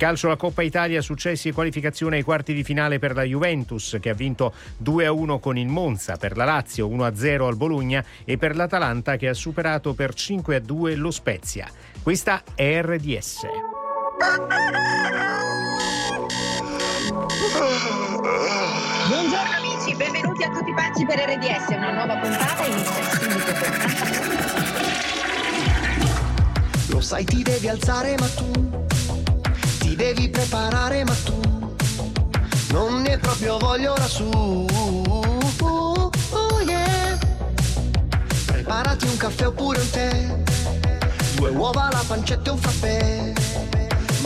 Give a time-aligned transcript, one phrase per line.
[0.00, 4.08] Calcio la Coppa Italia, successi e qualificazione ai quarti di finale per la Juventus che
[4.08, 9.16] ha vinto 2-1 con il Monza, per la Lazio 1-0 al Bologna e per l'Atalanta
[9.16, 11.68] che ha superato per 5-2 lo Spezia.
[12.02, 13.40] Questa è RDS.
[19.06, 23.52] Buongiorno amici, benvenuti a tutti pazzi per RDS, una nuova puntata inizia subito
[26.86, 28.88] Lo sai ti devi alzare ma tu
[30.00, 31.38] devi preparare ma tu
[32.72, 34.24] non ne proprio voglio ora su.
[34.24, 37.18] Oh, oh, yeah.
[38.46, 40.36] Preparati un caffè oppure un tè,
[41.34, 43.32] due uova, la pancetta e un frappè.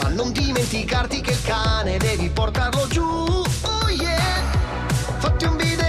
[0.01, 3.03] Ma non dimenticarti che il cane devi portarlo giù.
[3.03, 4.43] Oh yeah.
[5.17, 5.84] Fatti un bidet,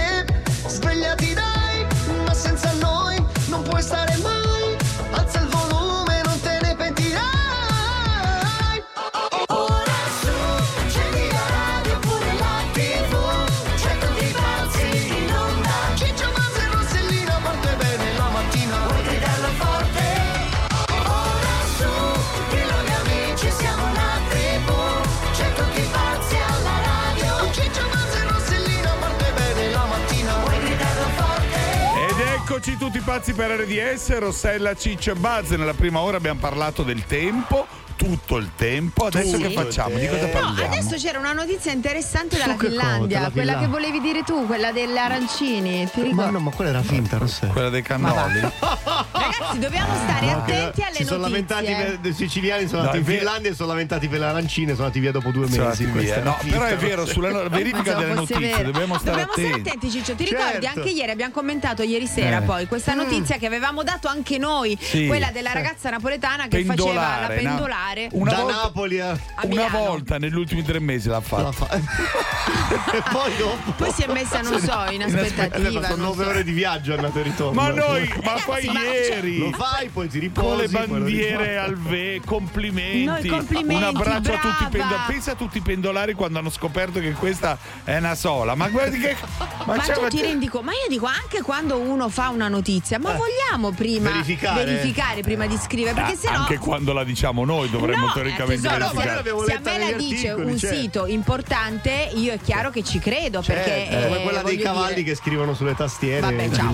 [32.57, 35.51] eccoci tutti pazzi per RDS, Rossella, Ciccio e Buzz.
[35.51, 39.05] Nella prima ora abbiamo parlato del tempo, tutto il tempo.
[39.07, 39.97] Adesso Tutto che facciamo?
[39.97, 40.73] Di cosa No, parliamo?
[40.73, 42.69] adesso c'era una notizia interessante dalla cosa?
[42.69, 45.89] Finlandia, Dalla quella che volevi dire tu, quella delle arancini.
[45.91, 46.31] Ti Ma ricordi?
[46.31, 47.51] no, ma quella era finta, Rossella.
[47.51, 48.39] Quella dei cannoli.
[48.39, 51.97] Ragazzi, dobbiamo stare attenti alle si sono lamentati notizie.
[51.97, 53.17] per, i siciliani sono No, andati in.
[53.17, 56.37] Finlandia e sono lamentati per le arancine sono andati via dopo due Sono mesi No,
[56.49, 58.63] però è vero, sulla no- verifica delle notizie vero.
[58.71, 59.69] dobbiamo stare attenti.
[59.69, 60.13] attenti, Ciccio.
[60.15, 60.79] Ti ricordi Certo.
[60.79, 62.41] anche ieri abbiamo commentato ieri sera Eh.
[62.41, 65.07] poi questa notizia che avevamo dato anche noi, Sì.
[65.07, 68.09] quella della ragazza napoletana che faceva la Pendolare, pendolare.
[68.11, 69.09] Una da volta- Napoli a...
[69.11, 71.51] a Una volta negli ultimi tre mesi l'ha la fatto.
[71.51, 71.67] fa-
[72.93, 75.69] e poi dopo Poi si è messa, non so, in aspettativa.
[75.69, 76.29] sono non nove so.
[76.29, 79.89] ore di viaggio andata e ritorno Ma noi, ma Ragazzi, poi ma- ieri lo fai
[79.89, 83.03] poi ti riposi con le bandiere al V, complimenti.
[83.05, 84.69] Noi complimenti, Un abbraccio a tutti i brava.
[84.69, 85.13] pendolari.
[85.13, 88.55] Pensa a tutti i pendolari quando hanno scoperto che questa è una sola.
[88.55, 89.15] Ma guardi che.
[89.65, 90.65] Ma, c'è- tu ti rendi conto?
[90.67, 94.13] Ma io dico anche quando uno fa una notizia, ma vogliamo prima Eh.
[94.13, 94.63] Verificare?
[94.65, 95.93] verificare prima di scrivere?
[95.95, 96.37] Perché Ah, sennò.
[96.39, 99.15] Anche quando la diciamo noi dovremmo No, teoricamente eh, ma noi verificare.
[99.15, 100.75] l'abbiamo se a me la dice articoli, un certo.
[100.77, 103.87] sito importante, io è chiaro che ci credo perché.
[103.89, 106.73] Certo, come eh, quella dei cavalli dire- che scrivono sulle tastiere Vabbè, ciao.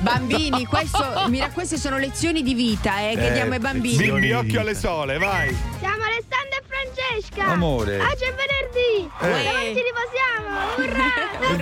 [0.00, 3.96] Bambini, questo, mira, queste sono lezioni di vita eh, che Eh, diamo ai bambini.
[3.96, 4.20] lezioni.
[4.20, 5.56] Bimbi, occhio alle sole, vai.
[5.78, 7.44] Siamo Alessandra e Francesca.
[7.52, 8.00] Amore.
[8.00, 9.10] Oggi è venerdì.
[9.20, 9.28] Eh.
[9.44, 10.52] Domani ci riposiamo.
[10.78, 11.12] Urrà!
[11.40, 11.52] A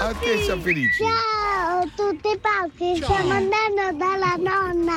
[0.06, 0.24] A tutti.
[0.24, 1.02] te siamo felici.
[1.02, 4.96] Ciao tutti pazzi, stiamo andando dalla nonna.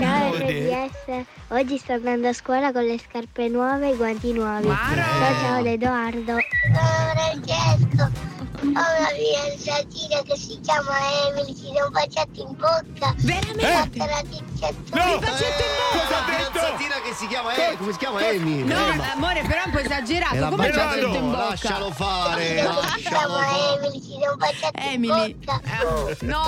[0.00, 1.24] Ciao RDS.
[1.48, 4.66] Oggi sto andando a scuola con le scarpe nuove e i guanti nuovi.
[4.66, 6.36] Ciao ciao Edoardo.
[6.74, 8.41] Ciao Francesco.
[8.62, 10.94] Ho una fidanzatina che si chiama
[11.26, 13.12] Emily, ci do un bacetto in bocca.
[13.18, 13.66] Veramente?
[13.66, 14.22] Fatta la.
[14.22, 15.18] No!
[15.18, 16.50] bacetto in Cosa ha detto?
[16.52, 18.62] fidanzatina che si chiama E, come si chiama Amy?
[18.62, 20.48] No, Eh, amore, però è un po' esagerato.
[20.48, 21.48] Come il bacetto in no, bocca?
[21.48, 23.46] Lascialo fare, Si chiama.
[23.74, 25.30] Emily, ci do un bacetto Emily.
[25.30, 25.60] in bocca.
[26.08, 26.42] Eh, no!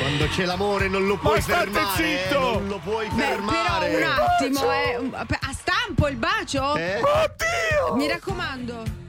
[0.00, 1.80] Quando c'è l'amore non lo puoi fermare.
[2.02, 2.38] eh, zitto!
[2.40, 3.88] Non lo puoi Beh, fermare.
[3.90, 5.10] però un attimo, eh.
[5.16, 6.74] A stampo il bacio?
[6.76, 7.00] Eh?
[7.02, 7.94] Oddio!
[7.96, 9.08] Mi raccomando.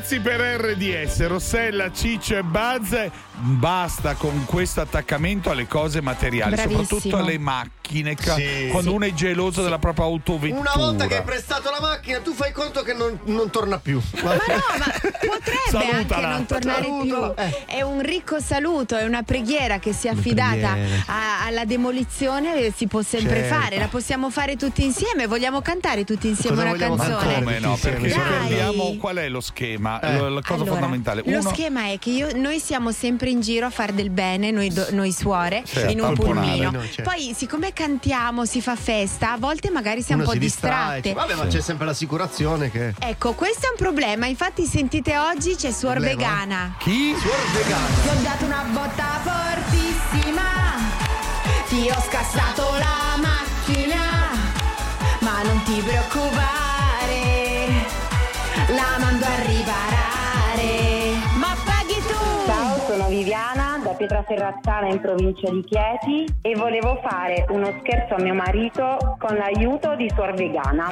[0.00, 2.96] Pazzi per RDS, Rossella, Ciccio e Buzz.
[3.42, 6.82] Basta con questo attaccamento alle cose materiali, Bravissimo.
[6.84, 8.14] soprattutto alle macchine.
[8.20, 8.94] Sì, quando sì.
[8.96, 10.60] uno è geloso della propria autovettura.
[10.60, 14.00] Una volta che hai prestato la macchina, tu fai conto che non, non torna più.
[14.22, 14.38] Ma no,
[14.78, 16.28] ma potrebbe anche Salutala.
[16.30, 17.30] non tornare Salutala.
[17.32, 17.42] più.
[17.44, 17.64] Eh.
[17.66, 21.02] È un ricco saluto, è una preghiera che sia affidata preghiera.
[21.06, 23.54] a- alla demolizione, eh, si può sempre Certo.
[23.54, 25.26] fare, la possiamo fare tutti insieme.
[25.26, 27.24] Vogliamo cantare tutti insieme Cosa una Ma canzone?
[27.24, 27.34] fare?
[27.42, 27.76] come no?
[27.80, 29.98] Perché parliamo qual è lo schema?
[30.00, 30.16] Eh.
[30.16, 31.22] Lo- La cosa Allora, fondamentale.
[31.24, 34.50] Lo Uno, schema è che io- noi siamo sempre in giro a fare del bene,
[34.50, 36.40] noi, do- noi suore, Certo, in un pulmino.
[36.42, 37.10] polmone, no, certo.
[37.10, 41.00] Poi, siccome cantiamo, si fa festa, a volte magari siamo Uno un po' si distrae.
[41.00, 41.28] distratte.
[41.28, 42.94] Vabbè, ma c'è sempre l'assicurazione che.
[42.98, 44.26] Ecco, questo è un problema.
[44.26, 46.16] Infatti, sentite oggi c'è Suor Problema?
[46.16, 46.74] Vegana.
[46.78, 47.14] chi?
[47.18, 47.86] Suor vegana.
[48.02, 50.42] Ti ho dato una botta fortissima,
[51.68, 54.30] ti ho scassato la macchina,
[55.20, 57.84] ma non ti preoccupare,
[58.68, 59.59] la mando a riparare.
[64.00, 69.94] Pietraferrazzana in provincia di Chieti e volevo fare uno scherzo a mio marito con l'aiuto
[69.94, 70.88] di Suor Vegana.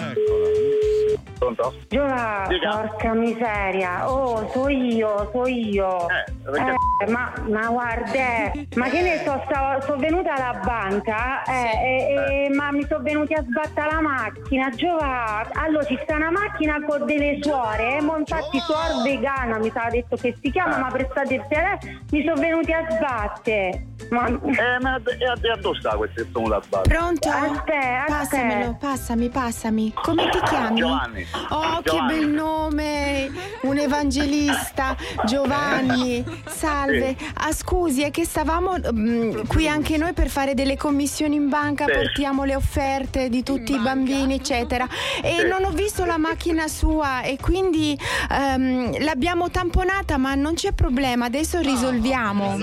[1.39, 1.73] Pronto?
[1.89, 2.69] Giova, Dica.
[2.89, 6.07] porca miseria, oh, so io, so io.
[6.11, 6.75] Eh, perché-
[7.07, 11.53] Eh, ma, ma guarda, ma che ne so, stavo- sono venuta alla banca eh,
[11.87, 15.47] e- e- ma mi sono venuti a sbattere la macchina, Giova.
[15.53, 19.91] Allora ci sta una macchina con delle suore, eh, ma infatti suor vegana mi stava
[19.91, 23.87] detto che si chiama, ma prestate il telefono, mi sono venuti a sbattere.
[24.11, 24.27] Ma...
[24.27, 26.97] Eh, ma e a, a dove sta questo che sono da sbattere?
[26.97, 27.29] Pronto?
[27.29, 29.93] Aspetta, Passamelo, passami, passami.
[30.03, 30.81] Come ti chiami?
[30.81, 31.27] Giovanni.
[31.51, 32.19] Oh, che Giovanni.
[32.19, 33.31] bel nome!
[33.63, 36.25] Un evangelista, Giovanni.
[36.47, 37.17] Salve.
[37.35, 41.85] Ah, scusi, è che stavamo mm, qui anche noi per fare delle commissioni in banca,
[41.87, 41.93] Sì.
[41.93, 44.87] portiamo le offerte di tutti i bambini, eccetera.
[45.23, 45.47] E Sì.
[45.49, 47.99] non ho visto la macchina sua e quindi
[48.31, 52.57] ehm, l'abbiamo tamponata, ma non c'è problema, adesso risolviamo.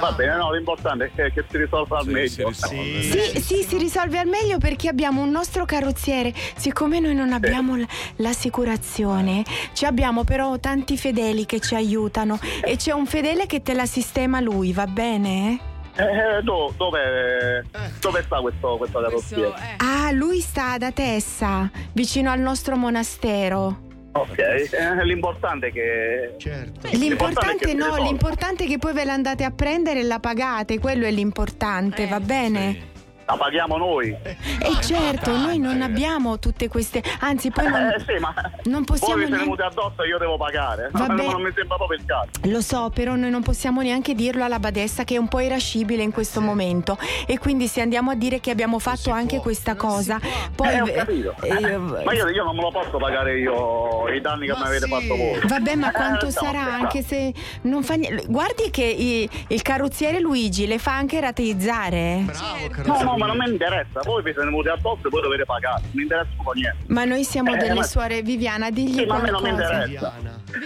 [0.00, 2.28] Va bene, no, l'importante è che, si risolva al Sì, meglio.
[2.28, 3.02] si risolve.
[3.02, 6.32] Sì, sì, si risolve al meglio perché abbiamo un nostro carrozziere.
[6.56, 12.76] Siccome noi non abbiamo l- l'assicurazione, ci abbiamo però tanti fedeli che ci aiutano e
[12.76, 15.58] c'è un fedele che te la sistema lui, va bene?
[15.96, 17.64] Eh, do- dove,
[18.00, 19.54] dove sta questo, questo carrozziere?
[19.78, 23.84] Ah, lui sta ad Atessa, vicino al nostro monastero.
[24.20, 26.34] Ok, eh, l'importante è che...
[26.38, 26.88] Certo.
[26.88, 30.04] L'importante L'importante è che no, l'importante è che poi ve la andate a prendere e
[30.04, 32.94] la pagate, quello è l'importante, va bene?
[33.26, 34.10] La paghiamo noi.
[34.22, 38.32] E certo, noi non abbiamo tutte queste, anzi poi non, Eh sì, ma
[38.64, 39.56] non possiamo voi mi siete neanche...
[39.62, 40.90] venuti addosso e io devo pagare.
[40.92, 41.12] Vabbè.
[41.12, 42.28] Non, non mi sembra proprio il caso.
[42.44, 46.04] Lo so, però noi non possiamo neanche dirlo alla badessa che è un po' irascibile
[46.04, 50.20] in questo momento e quindi se andiamo a dire che abbiamo fatto anche questa cosa,
[50.54, 51.34] poi eh, ho capito.
[51.42, 54.86] eh, ma io, io non me lo posso pagare io i danni che mi avete
[54.86, 55.40] fatto voi.
[55.46, 58.24] Vabbè, ma Eh, quanto sarà anche se non fa niente.
[58.28, 62.22] Guardi che i- il carrozziere Luigi le fa anche rateizzare.
[62.24, 64.00] Bravo, No, no, ma non mi interessa.
[64.04, 65.80] Voi vi siete venuti addosso e voi dovete pagare.
[65.82, 66.76] Non mi interessa un po' niente.
[66.88, 69.48] Ma noi siamo Eh, delle ma- suore Viviana, digli Sì, ma a me non mi
[69.50, 70.12] interessa.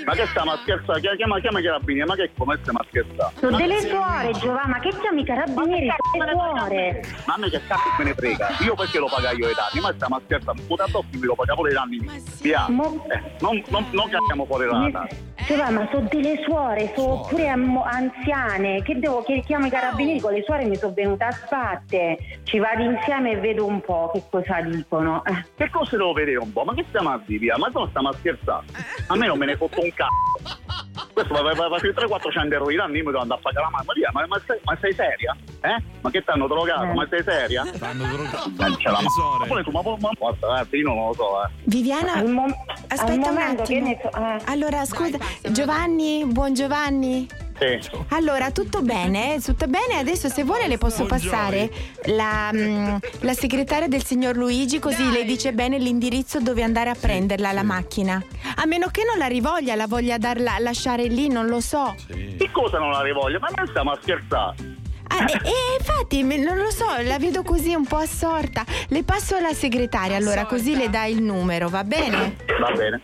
[0.05, 1.01] Ma che stiamo a scherzare?
[1.01, 3.33] Chiama, chiama, chiama i carabinieri, ma che come stiamo a scherzare?
[3.41, 5.89] Sono delle suore, Giova, ma che chiami i carabinieri?
[5.89, 7.03] Sono delle suore.
[7.25, 8.49] Ma a me che cazzo me ne frega?
[8.61, 9.81] Io perché lo pago io i danni?
[9.81, 11.99] Ma stiamo a scherzare, puta addosso mi lo paga pure i danni.
[12.43, 12.67] Via.
[12.69, 15.09] Mo- Eh, non, non, non cacchiamo fuori la data.
[15.47, 18.83] Giova, ma sono delle suore, sono pure am- anziane.
[18.83, 22.19] Che devo che chiamo i carabinieri con le suore mi sono venuta a sbatte.
[22.45, 25.23] Ci vado insieme e vedo un po' che cosa dicono.
[25.25, 25.45] Eh.
[25.57, 26.65] Che cosa devo vedere un po'?
[26.65, 27.57] Ma che stiamo a dire?
[27.59, 28.67] Ma non stiamo a scherzare?
[29.07, 31.09] A me non me ne fotto un cazzo.
[31.13, 33.71] Questo va, va, va 300-400 euro di danni, io mi devo andare a pagare la
[33.71, 33.85] mano.
[33.87, 35.37] Ma, via, ma, ma, sei, ma sei seria?
[35.61, 35.83] Eh?
[36.01, 36.83] Ma che ti hanno drogato?
[36.85, 36.95] Eh.
[36.95, 37.65] Ma sei seria?
[37.67, 38.49] Stanno drogato.
[38.49, 41.13] Eh, c'è la ma- ma pure tu, ma, ma, ma guarda, guarda, io non lo
[41.15, 41.49] so, eh.
[41.65, 42.55] Viviana, al
[42.89, 43.87] aspetta un attimo.
[43.87, 44.11] ne so.
[44.19, 44.39] eh.
[44.47, 45.19] Allora, scusa,
[45.51, 47.29] Giovanni, buon Giovanni.
[47.61, 47.79] Sì.
[48.09, 49.99] Allora, tutto bene, tutto bene.
[49.99, 51.71] Adesso se vuole le posso passare
[52.07, 56.97] la, mm, la segretaria del signor Luigi così le dice bene l'indirizzo dove andare a
[56.99, 58.23] prenderla la macchina.
[58.57, 61.95] A meno che non la rivoglia, la voglia darla, lasciare lì, non lo so.
[62.07, 63.39] Che cosa non la rivoglio?
[63.41, 64.79] Ma noi stiamo a scherzare.
[65.13, 68.65] Ah, e, e infatti, non lo so, la vedo così un po' assorta.
[68.89, 72.37] Le passo alla segretaria, allora così le dai il numero, va bene?
[72.61, 73.01] Va bene.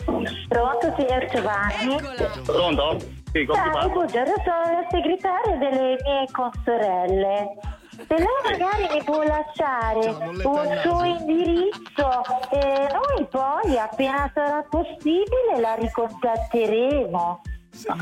[0.48, 1.96] Pronto, signor Giovanni?
[2.44, 3.15] Pronto?
[3.36, 7.58] Sì, Ciao, buongiorno, sono la segretaria delle mie consorelle.
[7.90, 10.06] Se lei magari mi può lasciare
[10.42, 12.08] un suo indirizzo,
[12.50, 17.42] e noi poi appena sarà possibile la ricontatteremo.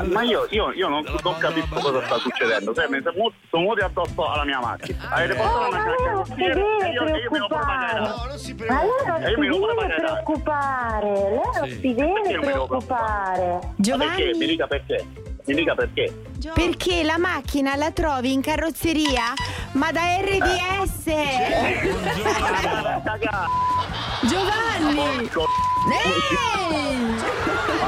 [0.05, 2.73] Ma io, io, io non, non capisco cosa sta succedendo.
[2.73, 5.09] Cioè, mi sono venuti addosso alla mia macchina.
[5.09, 7.99] Avete portato la macchina al carrozziere e io, io pagare.
[7.99, 9.43] No, non si Ma lei non si
[9.75, 13.43] deve preoccupare, lei non si deve preoccupare.
[13.45, 13.73] Ma perché?
[13.75, 15.33] Mi Giovanni, dica perché.
[15.45, 16.11] Mi dica perché.
[16.53, 19.33] perché la macchina la trovi in carrozzeria,
[19.73, 21.03] ma da RDS.
[24.27, 25.29] Giovanni!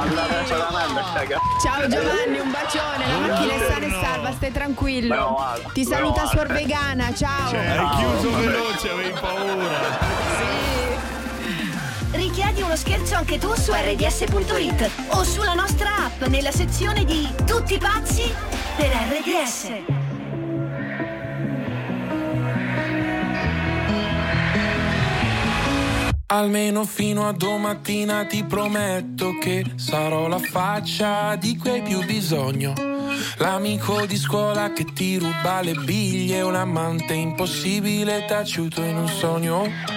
[0.08, 1.40] Merda, caga.
[1.64, 5.38] Ciao Giovanni, un bacione, la macchina è sana e salva, stai tranquillo.
[5.74, 6.26] Ti saluta.
[6.28, 7.50] Suor Vegana, ciao.
[7.50, 10.76] Hai chiuso veloce, avevi paura.
[12.18, 17.78] Richiedi uno scherzo anche tu su rds.it o sulla nostra app nella sezione di Tutti
[17.78, 18.34] pazzi
[18.76, 19.72] per RDS.
[26.26, 32.74] Almeno fino a domattina ti prometto che sarò la faccia di cui hai più bisogno.
[33.38, 39.97] L'amico di scuola che ti ruba le biglie, un amante impossibile taciuto in un sogno.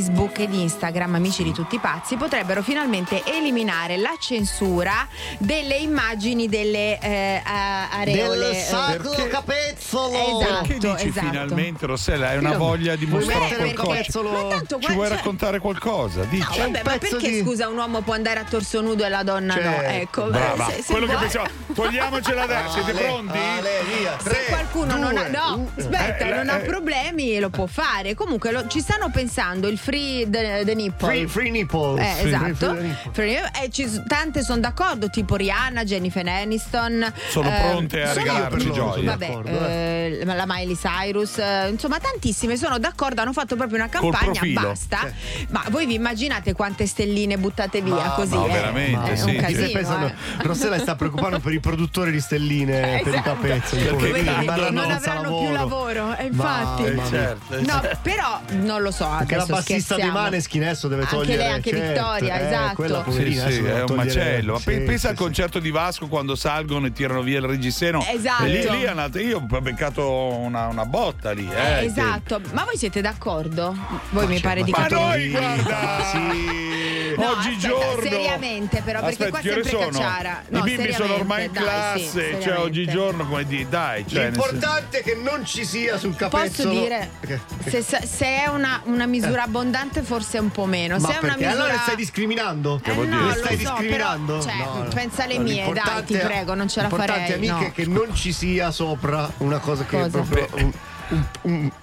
[0.00, 5.06] Facebook ed Instagram, amici di tutti i pazzi, potrebbero finalmente eliminare la censura
[5.38, 8.36] delle immagini delle eh, areole.
[8.48, 10.38] Del eh, sacro Perché- Esatto, capezzolo.
[10.38, 11.26] Perché dici esatto.
[11.28, 13.88] finalmente, Rossella, hai una Io- voglia di mostrare qualcosa?
[13.94, 14.30] capezzolo?
[14.30, 16.20] Ma tanto Ci vuoi cioè- raccontare qualcosa?
[16.20, 16.58] No, Dici.
[16.58, 19.54] vabbè, ma perché di- scusa un uomo può andare a torso nudo e la donna
[19.54, 19.60] no?
[19.60, 19.90] Certo.
[19.90, 21.48] Ecco, Brava, eh, se- se quello che vuoi- pensavo.
[21.74, 23.38] Togliamocela adesso, siete Ale, pronti?
[23.38, 24.16] Ale, via.
[24.22, 26.64] Se Tre, qualcuno non ha, due, no, aspetta, Eh, non ha eh.
[26.64, 28.14] problemi, lo può fare.
[28.14, 31.06] Comunque lo- ci stanno pensando il free the, the nipple.
[31.06, 32.00] Free, free nipple.
[32.02, 32.74] Eh, Free- esatto.
[32.74, 37.12] free- free eh, ci- tante sono d'accordo, tipo Rihanna, Jennifer Aniston.
[37.28, 39.10] Sono eh, pronte a sono- regalarci gioia.
[39.10, 43.20] Vabbè, d'accordo, eh, la Miley Cyrus, eh, insomma, tantissime sono d'accordo.
[43.20, 44.40] Hanno fatto proprio una campagna.
[44.60, 45.08] Basta.
[45.50, 48.34] Ma voi vi immaginate quante stelline buttate via Ma così?
[48.34, 48.50] no, eh?
[48.50, 49.66] veramente, È sì, un casino.
[49.66, 50.14] Se pensano, eh.
[50.38, 53.30] Rossella sta preoccupando per i produttori di stelline per i Esatto.
[53.34, 53.82] capezzoli.
[53.82, 56.82] Perché poverini, non avranno più lavoro, eh, infatti.
[56.82, 57.60] Ma- Eh, ma- certo.
[57.62, 59.06] No, però non lo so.
[59.18, 60.10] Perché la adesso bassista di.
[60.10, 62.74] Maneskin adesso deve Anche togliere lei, anche certo, Vittoria, eh, esatto.
[62.74, 64.52] quella Sì, poverina, sì, è un macello.
[64.52, 65.22] Ma sì, pe- pensa sì, al sì.
[65.22, 68.04] concerto di Vasco quando salgono e tirano via il reggiseno.
[68.08, 68.44] Esatto.
[68.44, 71.48] E lì, lì è andata- io ho beccato una, una botta lì.
[71.50, 73.74] Eh, Eh, che- esatto, ma voi siete d'accordo?
[74.10, 75.00] Voi mi pare di Ma capire.
[75.00, 75.84] noi, guarda!
[76.16, 77.14] Sì.
[77.16, 79.88] No, Oggigiorno aspetta, seriamente però, perché Aspetta, qua che sempre sono?
[79.88, 80.42] cacciara.
[80.48, 84.06] No, I bimbi sono ormai in seriamente, dai, sì, classe, cioè oggigiorno come di dai,
[84.06, 86.68] cioè, L'importante è che non ci sia sul capezzolo.
[86.68, 87.10] Posso dire,
[87.64, 89.64] Che- se, se è una, una misura abbondante
[90.02, 90.98] forse un po' meno.
[90.98, 91.44] Ma se è una perché?
[91.46, 91.62] misura...
[91.64, 92.80] Allora stai discriminando?
[92.84, 94.38] Eh, vuol no, lo stai so, discriminando?
[94.38, 94.88] però, cioè, No, no.
[94.94, 97.32] pensa alle No, mie, dai, ti prego, non ce la farei.
[97.32, 97.72] amiche, no.
[97.74, 100.06] che non ci sia sopra una cosa che Cosa?
[100.06, 100.72] è proprio un-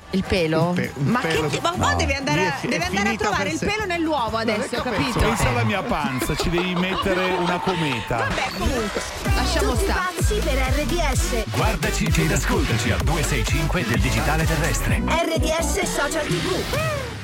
[0.09, 0.67] Il pelo?
[0.67, 1.95] Un pe- un ma pelo- che ti- ma No.
[1.95, 5.17] devi andare, a, devi andare a trovare il se- pelo nell'uovo adesso, ho capito?
[5.19, 8.17] Pensa alla mia panza, ci devi mettere una cometa.
[8.17, 9.01] Vabbè, comunque,
[9.33, 9.99] lasciamo Tutti stare.
[10.17, 11.43] pazzi per RDS.
[11.55, 15.01] Guardaci ed ascoltaci al 265 del digitale terrestre.
[15.05, 17.02] RDS Social TV.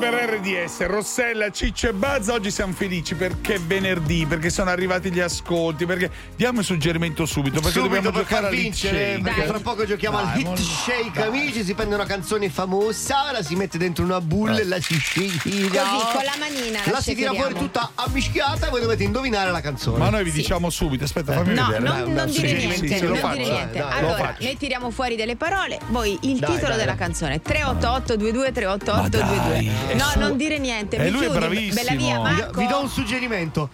[0.00, 5.10] per RDS, Rossella, Ciccio e Buzz, oggi siamo felici perché è venerdì, perché sono arrivati
[5.12, 9.22] gli ascolti, perché diamo il suggerimento subito, perché Subito dobbiamo per giocare al vincere, shake.
[9.22, 11.62] perché fra poco giochiamo al Dai, hit molto- shake, amici.
[11.64, 14.94] Si prende una canzone famosa, la si mette dentro una bulla e la si.
[14.94, 19.50] Così, con la manina la La si tira fuori tutta ammischiata e voi dovete indovinare
[19.50, 19.98] la canzone.
[19.98, 21.82] Ma noi vi diciamo subito, aspetta, fammi No, vedere.
[21.84, 23.78] non, Dai, non dai, dire sì, niente, sì, sì, non faccio, dire dai, niente.
[23.78, 26.96] dai, lo allora, noi tiriamo fuori delle parole, voi il Dai, titolo dai, della dai.
[26.96, 29.88] canzone 388 22 388 Ma dai, 22.
[29.88, 31.74] è No, su- non dire niente, E mi lui è chiudi, bravissimo.
[31.74, 32.60] bella via, Vi do- Marco.
[32.60, 33.70] Vi do un suggerimento.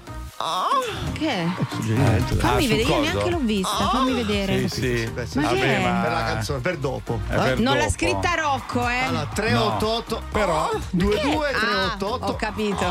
[1.14, 1.46] Che?
[1.70, 2.34] Suggerimento.
[2.36, 4.68] Fammi Ah, vedere, io neanche l'ho vista, fammi vedere.
[4.68, 5.10] Sì, sì.
[5.14, 5.82] Ma Vabbè, che è?
[5.82, 7.20] ma- Per la canzone, per dopo.
[7.26, 7.36] È eh?
[7.38, 7.90] per Non l'ha dopo.
[7.92, 8.98] scritta Rocco, eh.
[8.98, 10.22] Allora, 388.
[10.30, 12.26] Però- 22 Ah, 388.
[12.26, 12.84] ho capito.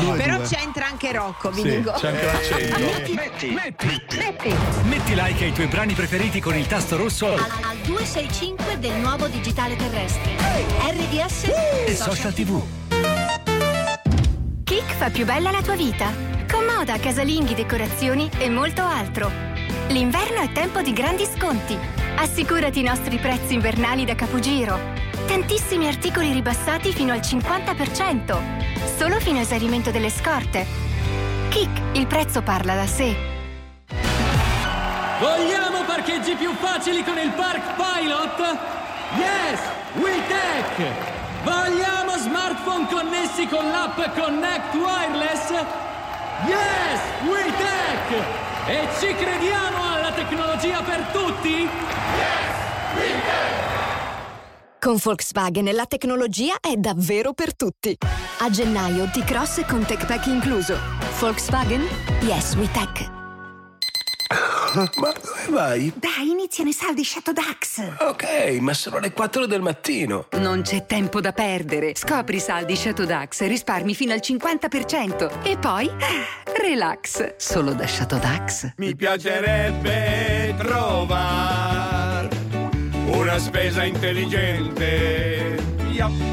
[0.00, 1.92] Due, Però c'entra anche Rocco, vi Sì, dico.
[1.92, 2.78] c'è anche l'accento.
[3.14, 8.78] Metti, metti, metti like ai tuoi brani preferiti con il tasto rosso Al, al 265
[8.80, 10.32] del nuovo digitale terrestre.
[10.90, 11.44] RDS
[11.86, 12.60] e social tv.
[14.64, 16.32] Kik fa più bella la tua vita.
[16.84, 19.30] Moda, casalinghi, decorazioni e molto altro.
[19.88, 21.74] L'inverno è tempo di grandi sconti.
[22.16, 24.78] Assicurati i nostri prezzi invernali da Capogiro.
[25.26, 28.38] Tantissimi articoli ribassati fino al 50%.
[28.98, 30.66] Solo fino a esaurimento delle scorte.
[31.48, 33.16] Kik, il prezzo parla da sé.
[35.20, 38.58] Vogliamo parcheggi più facili con il Park Pilot?
[39.16, 39.60] Yes!
[39.94, 40.92] WeTech!
[41.44, 45.92] Vogliamo smartphone connessi con l'app Connect Wireless?
[46.46, 47.00] Yes!
[47.26, 48.42] WeTech!
[48.66, 51.68] E ci crediamo alla tecnologia per tutti?
[54.78, 57.96] Con Volkswagen la tecnologia è davvero per tutti.
[58.40, 60.76] A gennaio T-Cross con Tech Pack incluso.
[61.18, 61.86] Volkswagen?
[62.20, 63.23] Yes, we tech.
[64.74, 65.92] Ma dove vai?
[65.94, 67.96] Dai, iniziano i saldi Shadow Dax.
[68.00, 70.26] Ok, ma sono le 4 del mattino.
[70.32, 71.92] Non c'è tempo da perdere.
[71.94, 75.42] Scopri i saldi Shadow Dax e risparmi fino al 50%.
[75.44, 77.36] E poi, ah, relax.
[77.36, 78.72] Solo da Shadow Dax.
[78.76, 82.28] Mi piacerebbe trovare
[83.06, 85.62] una spesa intelligente.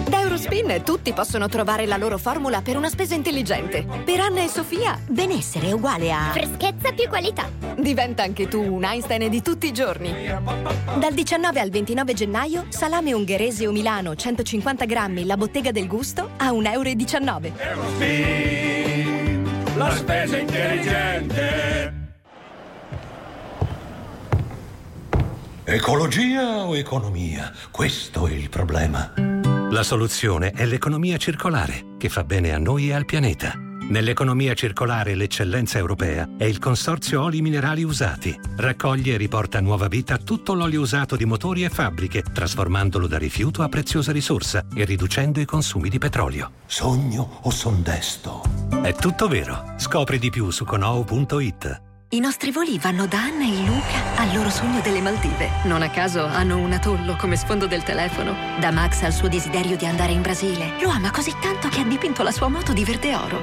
[0.10, 0.21] Da
[0.62, 3.86] Eurospin tutti possono trovare la loro formula per una spesa intelligente.
[4.06, 6.30] Per Anna e Sofia, benessere è uguale a...
[6.32, 7.50] Freschezza più qualità.
[7.78, 10.14] Diventa anche tu un Einstein di tutti i giorni.
[10.98, 16.30] Dal 19 al 29 gennaio, salame ungherese o Milano 150 grammi, la bottega del gusto
[16.38, 17.90] a 1,19 euro.
[19.78, 22.00] La spesa intelligente.
[25.64, 27.52] Ecologia o economia?
[27.72, 29.41] Questo è il problema.
[29.72, 33.54] La soluzione è l'economia circolare, che fa bene a noi e al pianeta.
[33.56, 38.38] Nell'economia circolare l'eccellenza europea è il Consorzio Oli Minerali Usati.
[38.58, 43.18] Raccoglie e riporta a nuova vita tutto l'olio usato di motori e fabbriche, trasformandolo da
[43.18, 46.52] rifiuto a preziosa risorsa e riducendo i consumi di petrolio.
[46.66, 48.44] Sogno o son desto?
[48.82, 49.76] È tutto vero.
[49.78, 51.91] Scopri di più su conou.it.
[52.14, 55.50] I nostri voli vanno da Anna e Luca al loro sogno delle Maldive.
[55.64, 58.36] Non a caso hanno un atollo come sfondo del telefono.
[58.60, 60.74] Da Max al suo desiderio di andare in Brasile.
[60.82, 63.42] Lo ama così tanto che ha dipinto la sua moto di verde oro.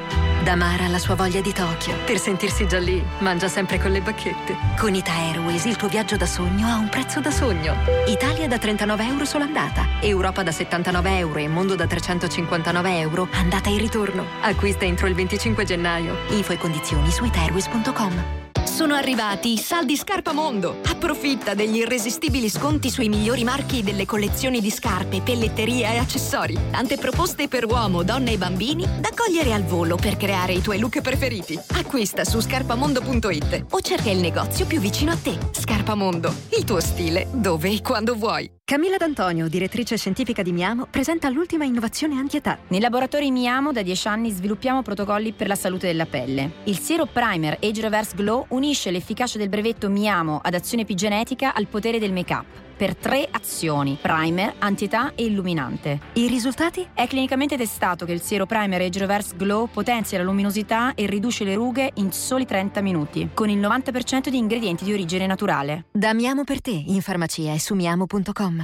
[0.48, 1.94] Da Mara alla sua voglia di Tokyo.
[2.06, 4.56] Per sentirsi già lì, mangia sempre con le bacchette.
[4.78, 7.74] Con Ita Airways il tuo viaggio da sogno ha un prezzo da sogno.
[8.06, 9.86] Italia da 39 euro sola andata.
[10.00, 13.28] Europa da 79 euro e Mondo da 359 euro.
[13.32, 14.24] Andata e ritorno.
[14.40, 16.16] Acquista entro il 25 gennaio.
[16.30, 18.46] Info e condizioni su itairways.com.
[18.78, 20.76] Sono arrivati i saldi Scarpa Mondo.
[20.86, 26.56] Approfitta degli irresistibili sconti sui migliori marchi delle collezioni di scarpe, pelletteria e accessori.
[26.70, 30.78] Tante proposte per uomo, donne e bambini da cogliere al volo per creare i tuoi
[30.78, 31.58] look preferiti.
[31.72, 35.38] Acquista su scarpamondo.it o cerca il negozio più vicino a te.
[35.52, 38.57] Scarpa Mondo, il tuo stile dove e quando vuoi.
[38.68, 42.58] Camilla D'Antonio, direttrice scientifica di Miamo, presenta l'ultima innovazione anti-età.
[42.68, 46.50] Nei laboratori Miamo da 10 anni sviluppiamo protocolli per la salute della pelle.
[46.64, 51.66] Il Siero Primer Age Reverse Glow unisce l'efficacia del brevetto Miamo ad azione epigenetica al
[51.66, 55.98] potere del make-up per tre azioni: primer, antietà e illuminante.
[56.14, 56.86] I risultati?
[56.94, 61.44] È clinicamente testato che il siero primer Age Reverse Glow potenzia la luminosità e riduce
[61.44, 65.86] le rughe in soli 30 minuti, con il 90% di ingredienti di origine naturale.
[65.90, 68.57] Da Miamo per te, in farmacia e su miamo.com.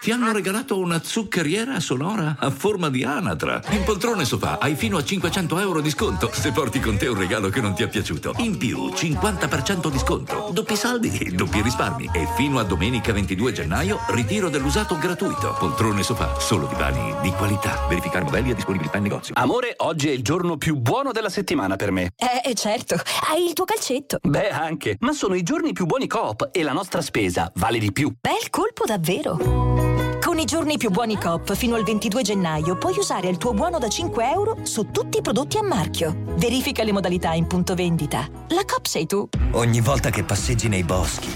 [0.00, 3.60] Ti hanno regalato una zuccheriera sonora a forma di anatra.
[3.70, 7.16] In poltrone sofà hai fino a 500 euro di sconto se porti con te un
[7.16, 8.34] regalo che non ti è piaciuto.
[8.38, 12.10] In più, 50% di sconto, doppi saldi e doppi risparmi.
[12.12, 15.56] E fino a domenica 22 gennaio, ritiro dell'usato gratuito.
[15.58, 17.86] Poltrone sofà, solo divani di qualità.
[17.88, 19.34] Verificare modelli e disponibilità in negozio.
[19.36, 22.10] Amore, oggi è il giorno più buono della settimana per me.
[22.16, 22.96] Eh, certo,
[23.28, 24.18] hai il tuo calcetto.
[24.22, 24.96] Beh, anche.
[25.00, 28.12] Ma sono i giorni più buoni Coop e la nostra spesa vale di più.
[28.20, 29.17] Bel colpo davvero.
[29.20, 33.78] Con i giorni più buoni Coop fino al 22 gennaio puoi usare il tuo buono
[33.78, 36.14] da 5 euro su tutti i prodotti a marchio.
[36.36, 38.28] Verifica le modalità in punto vendita.
[38.48, 39.28] La Coop sei tu.
[39.52, 41.34] Ogni volta che passeggi nei boschi,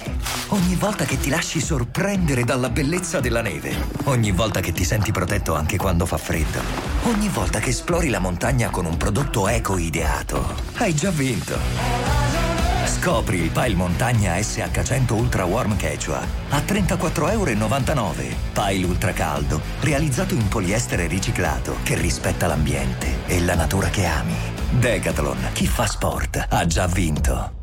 [0.49, 5.11] ogni volta che ti lasci sorprendere dalla bellezza della neve, ogni volta che ti senti
[5.11, 6.61] protetto anche quando fa freddo,
[7.05, 12.52] ogni volta che esplori la montagna con un prodotto eco ideato, hai già vinto.
[12.93, 18.37] Scopri il Pile Montagna SH100 Ultra Warm Quechua a 34,99 euro.
[18.53, 24.35] Pile Ultra Caldo, realizzato in poliestere riciclato che rispetta l'ambiente e la natura che ami.
[24.71, 27.61] Decathlon, chi fa sport ha già vinto.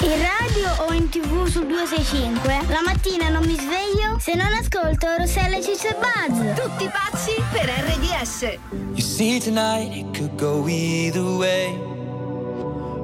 [0.00, 5.06] In radio o in tv su 265 la mattina non mi sveglio se non ascolto
[5.18, 6.60] Rossella Ciccio e Buzz.
[6.60, 8.58] Tutti pazzi per RDS.
[8.94, 11.95] You see tonight it could go either way.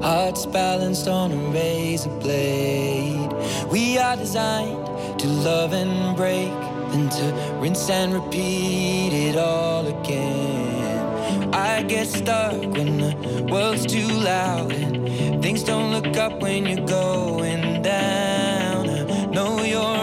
[0.03, 3.31] Hearts balanced on a razor blade.
[3.71, 6.51] We are designed to love and break,
[6.91, 11.55] then to rinse and repeat it all again.
[11.55, 16.85] I get stuck when the world's too loud and things don't look up when you're
[16.85, 18.91] going down.
[18.91, 20.02] I know your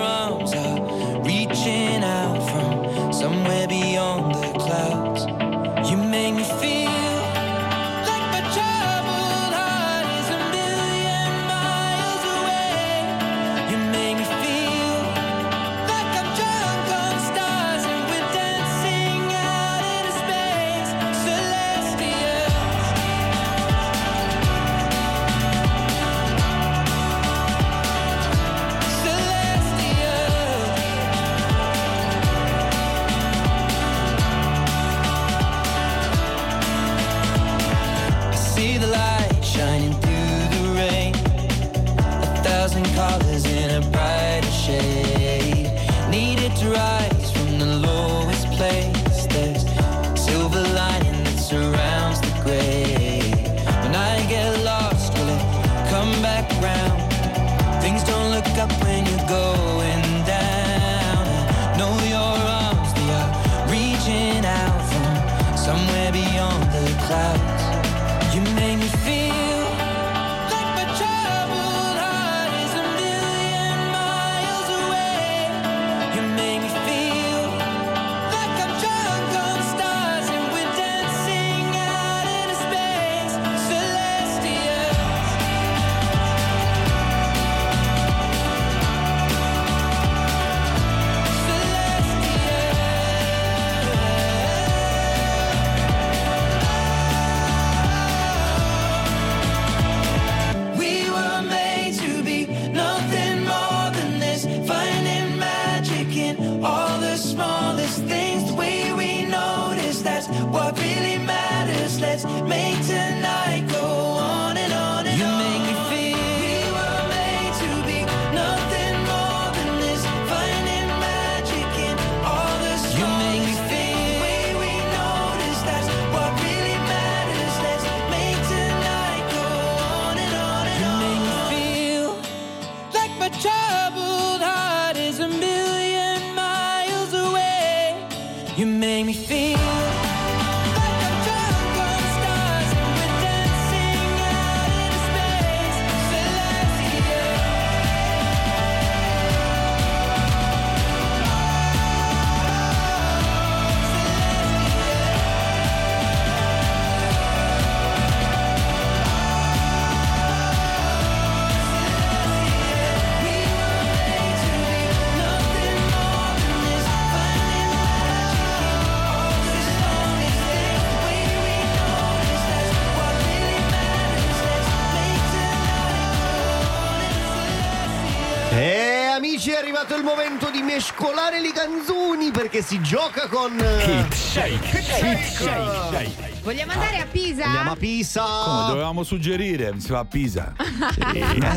[180.73, 186.37] mescolare le canzoni perché si gioca con Hit shake, hit shake.
[186.43, 187.43] Vogliamo andare a Pisa?
[187.45, 188.23] Andiamo a Pisa.
[188.45, 189.73] Come dovevamo suggerire?
[189.79, 190.53] Si va a Pisa.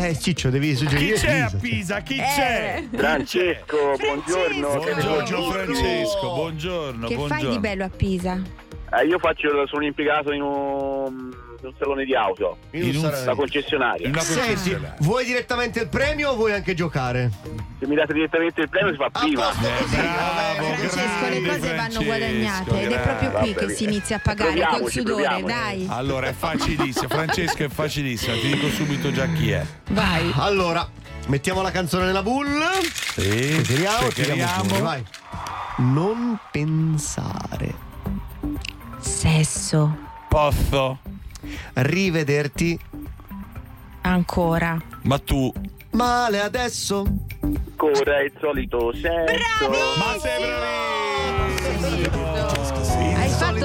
[0.02, 1.58] Eh Ciccio devi Chi suggerire c'è a Pisa.
[1.60, 2.00] Pisa?
[2.00, 2.24] Chi Eh.
[2.34, 2.84] c'è?
[2.96, 4.68] Francesco, buongiorno.
[4.68, 7.42] Buongiorno Francesco, buongiorno, Che buongiorno.
[7.44, 8.40] fai di bello a Pisa?
[8.94, 13.22] Eh, io faccio, sono impiegato in un, in un salone di auto, In un salone.
[13.22, 14.20] una concessionaria.
[14.20, 17.30] Senti, vuoi direttamente il premio o vuoi anche giocare?
[17.80, 19.44] Se mi date direttamente il premio si fa prima.
[19.50, 24.60] Francesco, le cose vanno guadagnate ed è proprio qui che si inizia a pagare col
[24.60, 25.86] Proviamoci, sudore, dai.
[25.88, 29.64] Allora è facilissimo, Francesco è facilissimo, ti dico subito già chi è.
[29.90, 30.30] Vai.
[30.36, 30.86] Allora,
[31.28, 32.60] mettiamo la canzone nella bull.
[32.82, 35.02] Sì, Tiriamo, tiriamo vai.
[35.78, 37.81] Non pensare.
[39.12, 39.96] Sesso.
[40.28, 40.98] Posso?
[41.74, 42.78] Rivederti.
[44.02, 44.80] Ancora.
[45.02, 45.52] Ma tu
[45.92, 47.04] Male adesso.
[47.42, 49.68] Ancora il solito sesso.
[49.98, 50.42] Ma sei
[52.94, 53.11] Hai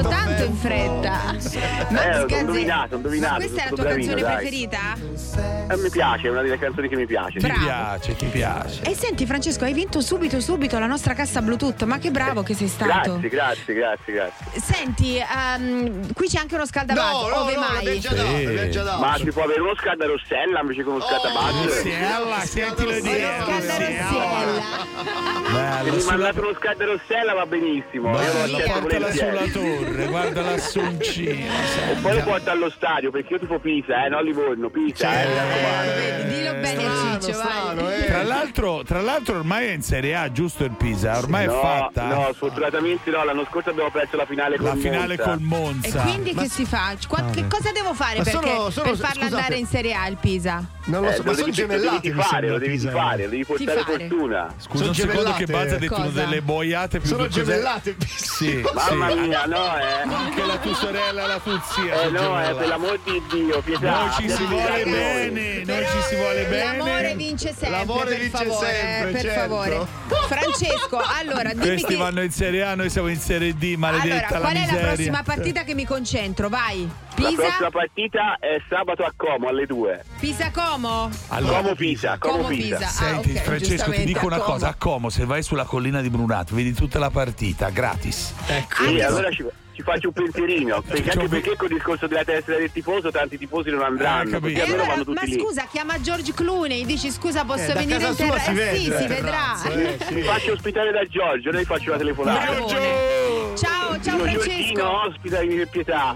[0.02, 1.12] fatto tanto in fretta.
[1.34, 4.36] Max Eh, ho Gazzè- indovinato, ho indovinato, Ma questa è la tua bravino, canzone dai.
[4.38, 4.78] preferita?
[5.70, 7.40] Eh, mi piace, è una delle canzoni che mi piace.
[7.40, 7.60] Bravo.
[7.60, 8.82] Ti piace, ti piace.
[8.84, 12.54] E senti Francesco, hai vinto subito subito la nostra cassa Bluetooth, ma che bravo che
[12.54, 13.20] sei stato.
[13.20, 14.60] Grazie, grazie, grazie, grazie.
[14.62, 18.00] Senti, ehm, qui c'è anche uno scaldavaggio, No, no, ove no, mai?
[18.00, 19.00] già dato, l'abbiamo già dato.
[19.02, 21.64] Ma si può avere uno scaldarossella invece che uno scaldabagio?
[21.64, 23.30] Rossiella, sentilo dire.
[23.44, 24.06] Scaldarossella.
[24.08, 28.12] Se Bello, mi mandate uno scaldarossella va benissimo.
[28.22, 29.86] Io lo accetto portala sulla volentieri.
[29.88, 31.32] torre, guarda l'assuncino.
[31.92, 35.28] E poi lo porto allo stadio perché io tipo Pisa, eh, non Livorno, Pisa, eh,
[35.28, 35.92] mi raccomando.
[35.96, 38.06] Vedi, dillo bene a Ciccio, vai.
[38.06, 41.18] Tra l'altro, tra l'altro ormai è in Serie A, giusto il Pisa?
[41.18, 42.04] Ormai no, è fatta.
[42.08, 45.24] No, sfortunatamente no, l'anno scorso abbiamo perso la finale La col finale Monza.
[45.24, 46.02] col E Monza.
[46.02, 46.96] quindi che si fa?
[47.08, 49.36] Qua- che cosa devo fare Ma perché- sono- sono- per farla scusate.
[49.36, 50.64] andare in Serie A il Pisa?
[50.86, 53.26] Non lo Eh, so, ma lo sono devi, lo devi fare, lo devi fare, eh.
[53.26, 54.48] lo devi portare fortuna.
[54.58, 55.46] Scusa Sono un secondo che.
[55.46, 57.96] Bazza ha detto delle boiate più Sono gemellate.
[58.06, 60.02] Sì, Mamma mia, no, eh.
[60.02, 62.02] Anche la tua sorella la tua zia.
[62.02, 64.00] Eh no, eh, per l'amor di Dio, pietà.
[64.00, 66.78] Noi ci si vuole bene, noi ci si vuole bene.
[66.78, 69.40] L'amore vince sempre, L'amore per vince favore, sempre, eh, per certo.
[69.40, 69.88] favore.
[70.28, 74.28] Francesco, allora dimmi Questi che vanno in Serie A, noi siamo in Serie D, maledetta
[74.28, 74.82] Allora, la qual è miseria.
[74.82, 76.50] la prossima partita che mi concentro?
[76.50, 76.90] Vai.
[77.20, 77.42] La Pisa?
[77.42, 80.06] prossima partita è sabato a Como alle 2.
[80.20, 81.10] Pisa Como?
[81.28, 82.78] Como Pisa, Como, Como Pisa.
[82.78, 82.90] Pisa.
[82.90, 86.54] Senti, ok, Francesco, ti dico una cosa: a Como, se vai sulla collina di Brunato,
[86.54, 88.34] vedi tutta la partita gratis.
[88.48, 88.84] Ecco.
[88.84, 89.44] Sì, allora ci,
[89.78, 90.82] ci faccio un pensierino.
[90.82, 94.40] Perché anche perché con il discorso della tessera del tifoso tanti tifosi non andranno.
[94.40, 95.40] così E almeno allora, ma tutti lì.
[95.40, 98.40] scusa, chiama George Clooney, dici scusa, posso Eh, da venire casa in terra?
[98.42, 99.56] si Eh, vede, sì, si eh, vedrà.
[100.10, 102.46] Mi faccio ospitare da Giorgio, noi faccio la telefonata.
[103.56, 104.50] Ciao, ciao Io, Francesco.
[104.50, 106.16] Giorgino, ospitami per pietà.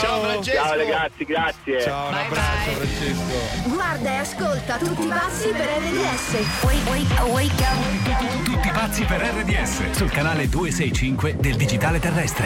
[0.00, 0.62] Ciao, Francesco.
[0.62, 1.80] Ciao ragazzi, grazie.
[1.82, 3.68] Ciao, un abbraccio Francesco.
[3.74, 6.62] Guarda e ascolta tutti pazzi per RDS.
[6.62, 8.44] Wake, wake, wake up.
[8.44, 12.45] Tutti pazzi per RDS sul canale 265 del digitale terrestre.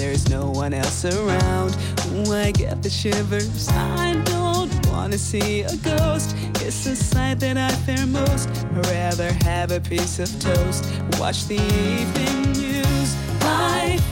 [0.00, 1.76] there's no one else around.
[2.14, 3.68] Ooh, I get the shivers.
[3.68, 6.34] I don't wanna see a ghost.
[6.62, 8.48] It's the sight that I fear most.
[8.48, 10.86] I'd rather have a piece of toast.
[11.18, 13.14] Watch the evening news.
[13.42, 14.02] Life,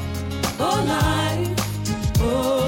[0.61, 2.68] oh life, oh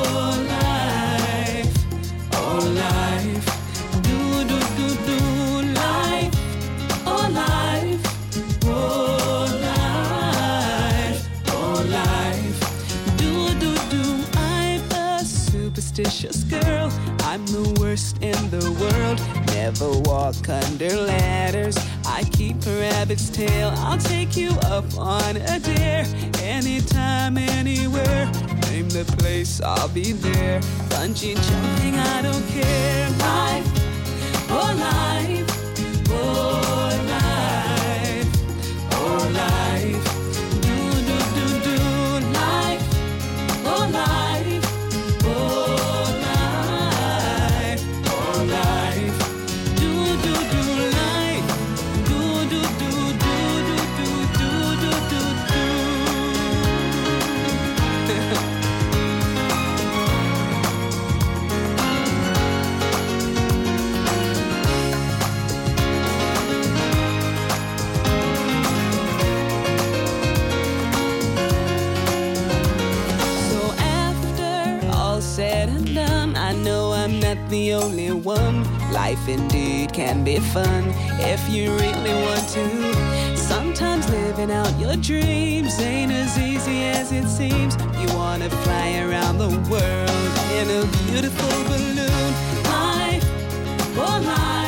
[18.50, 19.18] the world.
[19.54, 21.76] Never walk under ladders.
[22.04, 23.72] I keep a rabbit's tail.
[23.76, 26.04] I'll take you up on a dare.
[26.42, 28.26] Anytime, anywhere.
[28.70, 30.61] Name the place, I'll be there.
[30.90, 33.11] Bungee jumping, I don't care.
[33.18, 33.68] Life,
[34.51, 36.80] oh life, oh
[77.81, 78.62] only one.
[78.93, 80.85] Life indeed can be fun
[81.18, 83.37] if you really want to.
[83.37, 87.76] Sometimes living out your dreams ain't as easy as it seems.
[88.01, 92.31] You wanna fly around the world in a beautiful balloon.
[92.64, 93.24] Life,
[93.97, 94.59] oh life,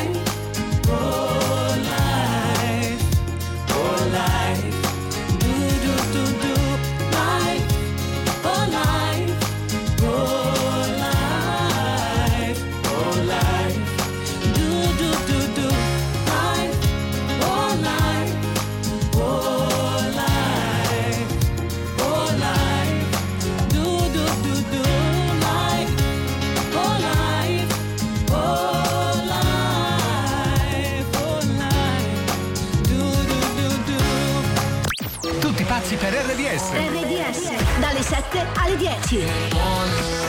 [38.75, 40.22] one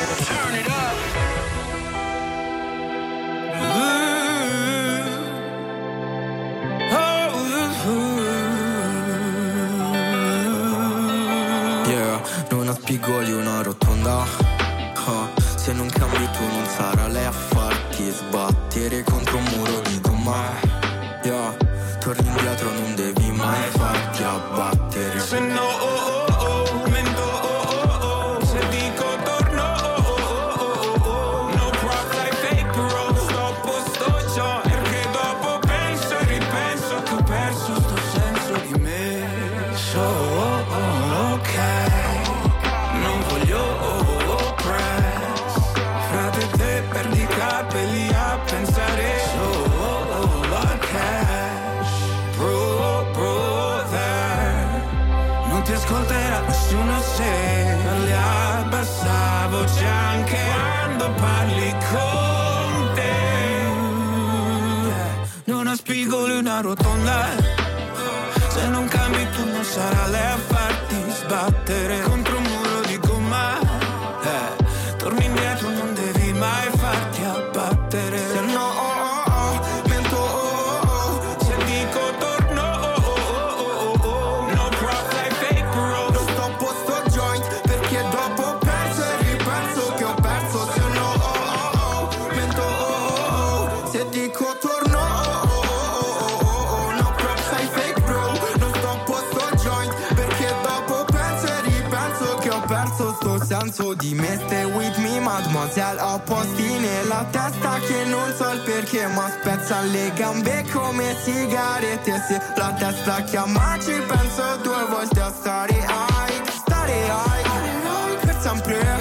[94.65, 98.33] dico torno oh, oh, oh, oh, oh, oh, No props ai fake bro.
[98.59, 103.95] Non sto a posto joint Perché dopo penso e ripenso Che ho perso sto senso
[103.95, 104.41] di me.
[104.47, 109.81] Stay with me mademoiselle Ho posti nella testa che non so il perché Ma spezza
[109.81, 112.23] le gambe come sigarette.
[112.29, 116.49] Se la testa chiama ci penso due volte a stare high.
[116.49, 118.94] Stare high Per sempre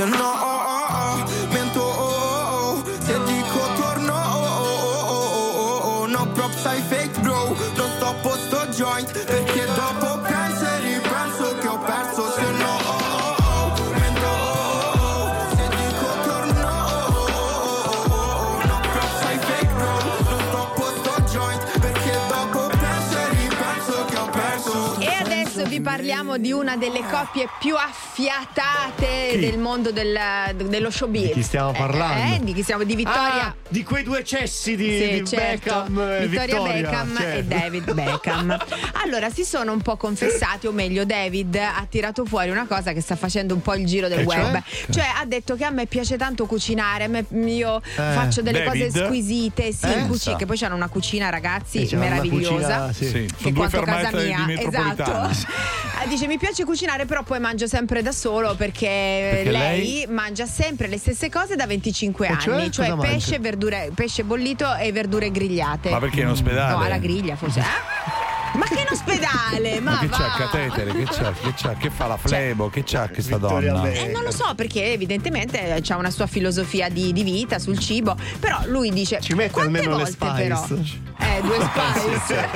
[0.00, 0.59] eh.
[0.59, 0.59] Se
[26.00, 30.18] parliamo di una delle coppie più affiatate del mondo del-
[30.66, 31.26] dello showbiz.
[31.26, 32.34] Di chi stiamo Eh, parlando?
[32.36, 33.48] eh, di chi stiamo di Vittoria.
[33.48, 35.84] Ah, di quei due cessi di, Sì, di certo.
[35.84, 37.54] Beckham e Vittoria Vittoria, Beckham e certo.
[37.54, 38.58] David Beckham.
[39.04, 43.00] Allora, si sono un po' confessati, o meglio, David ha tirato fuori una cosa che
[43.02, 44.62] sta facendo un po' il giro del E web.
[44.62, 44.92] cioè?
[44.94, 48.62] Cioè, ha detto che a me piace tanto cucinare, a me- io Eh, faccio delle
[48.64, 48.86] David?
[48.90, 49.98] cose squisite, sì, Eh?
[49.98, 50.36] in cucina, Sa.
[50.36, 52.86] che poi c'hanno una cucina, ragazzi, meravigliosa.
[52.86, 53.08] cucina, sì.
[53.10, 55.28] Sì, Che quanto casa mia, esatto.
[56.02, 60.46] Eh, Dice mi piace cucinare, però poi mangio sempre da solo perché, Perché lei, mangia
[60.46, 62.68] sempre le stesse cose da 25 E anni, cioè?
[62.70, 63.08] cioè, mangia?
[63.08, 65.90] pesce, verdure, pesce bollito e verdure grigliate.
[65.90, 66.72] Ma perché in ospedale?
[66.74, 67.60] No, alla griglia forse.
[67.60, 68.58] Eh?
[68.58, 69.78] Ma che in ospedale?
[69.80, 70.16] Ma, Ma che va.
[70.16, 70.92] c'ha catetere?
[70.92, 71.32] Che c'ha?
[71.32, 71.74] Che c'ha?
[71.74, 72.68] Che fa la flebo?
[72.68, 73.90] Che c'ha questa Vittoria donna?
[73.92, 78.16] Eh, non lo so perché evidentemente ha una sua filosofia di, di vita sul cibo,
[78.40, 80.42] però lui dice Ci mette quante almeno le volte spice.
[80.42, 81.09] però?
[81.20, 82.48] Eh, due spice.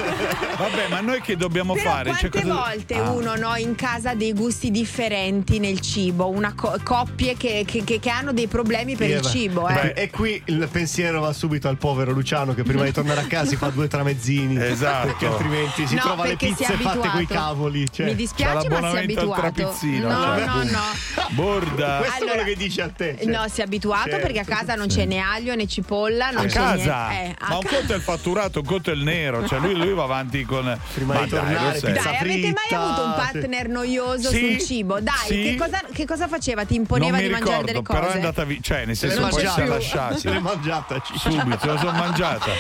[0.56, 2.10] Vabbè, ma noi che dobbiamo Però fare?
[2.16, 3.10] Cioè, quante cosa- volte Ah.
[3.10, 7.84] uno no, in casa ha dei gusti differenti nel cibo, una co- coppie che, che-
[7.84, 9.62] che- che hanno dei problemi per Sì, il cibo.
[9.66, 10.02] Beh, Eh.
[10.04, 13.48] E qui il pensiero va subito al povero Luciano che prima di tornare a casa
[13.50, 14.56] si fa due tramezzini.
[14.74, 15.06] Esatto.
[15.08, 17.86] Perché altrimenti si No, trova le è pizze fatte coi cavoli.
[17.90, 18.06] Cioè.
[18.06, 19.62] Mi dispiace, ma si è abituato.
[19.62, 20.80] no, cioè, no, no.
[21.30, 21.96] Borda.
[21.98, 23.16] Questo è Allora- quello che dici a te.
[23.20, 23.30] cioè.
[23.30, 26.44] No, si è abituato Certo, perché a casa non c'è né aglio né cipolla, non
[26.44, 26.74] a c'è casa,
[27.08, 27.30] niente.
[27.30, 29.46] Eh, a ma un conto è il fatturato, è il nero.
[29.46, 30.78] Cioè, lui, lui va avanti con.
[30.94, 33.20] Prima ma di tornare, dai, pizza Dai, avete mai fritta, avuto un sì.
[33.32, 35.00] partner noioso Sì, sul cibo?
[35.00, 35.42] Dai, sì.
[35.42, 36.64] che, cosa, che cosa faceva?
[36.64, 37.98] Ti Non imponeva mi di mangiare ricordo, delle cose?
[38.00, 38.58] però è andata via.
[38.60, 40.16] Cioè, nel senso, poi si è lasciata.
[40.16, 41.02] Se l'è mangiata.
[41.16, 42.50] Subito, la sono mangiata.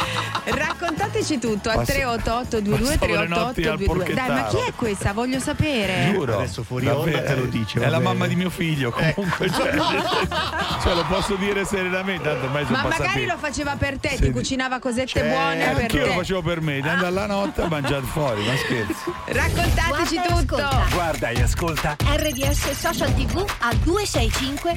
[0.44, 4.56] Raccontateci tutto al Passo- 388 22 passavo le notti 388 al 22 Dai, ma chi
[4.68, 5.12] è questa?
[5.12, 6.10] Voglio sapere.
[6.12, 6.38] Giuro.
[6.38, 9.50] Adesso fuori onda te lo dice, È la mamma di mio figlio, comunque.
[9.50, 9.70] Cioè,
[10.82, 15.02] cioè, lo posso dire serenamente, tanto Ma magari lo faceva per te, ti cucinava cosette
[15.04, 15.28] Certo.
[15.28, 16.16] buone Anch'io lo te.
[16.18, 19.12] facevo per me, di andare alla notte a mangiare fuori, ma scherzi.
[19.26, 20.56] Raccontateci Guarda e tutto.
[20.56, 20.86] ascolta.
[20.94, 24.74] Guarda e ascolta RDS Social TV a 265